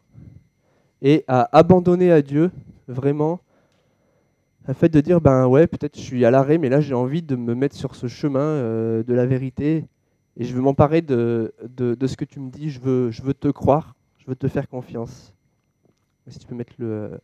et 1.00 1.24
à 1.26 1.48
abandonner 1.56 2.12
à 2.12 2.20
Dieu 2.20 2.50
vraiment 2.86 3.40
le 4.68 4.74
fait 4.74 4.90
de 4.90 5.00
dire, 5.00 5.20
ben 5.20 5.46
ouais, 5.46 5.66
peut-être 5.66 5.96
je 5.96 6.02
suis 6.02 6.24
à 6.26 6.30
l'arrêt, 6.30 6.58
mais 6.58 6.68
là 6.68 6.80
j'ai 6.80 6.94
envie 6.94 7.22
de 7.22 7.36
me 7.36 7.54
mettre 7.54 7.74
sur 7.74 7.94
ce 7.94 8.06
chemin 8.06 8.40
euh, 8.40 9.02
de 9.02 9.14
la 9.14 9.26
vérité. 9.26 9.86
Et 10.36 10.44
je 10.44 10.54
veux 10.54 10.60
m'emparer 10.60 11.02
de, 11.02 11.52
de, 11.68 11.94
de, 11.94 12.06
ce 12.06 12.16
que 12.16 12.24
tu 12.24 12.38
me 12.38 12.50
dis, 12.50 12.70
je 12.70 12.78
veux, 12.78 13.10
je 13.10 13.22
veux 13.22 13.34
te 13.34 13.48
croire, 13.48 13.96
je 14.18 14.26
veux 14.26 14.36
te 14.36 14.46
faire 14.46 14.68
confiance. 14.68 15.34
Si 16.28 16.38
tu 16.38 16.46
peux 16.46 16.54
mettre 16.54 16.74
le, 16.78 17.18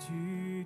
tu 0.00 0.64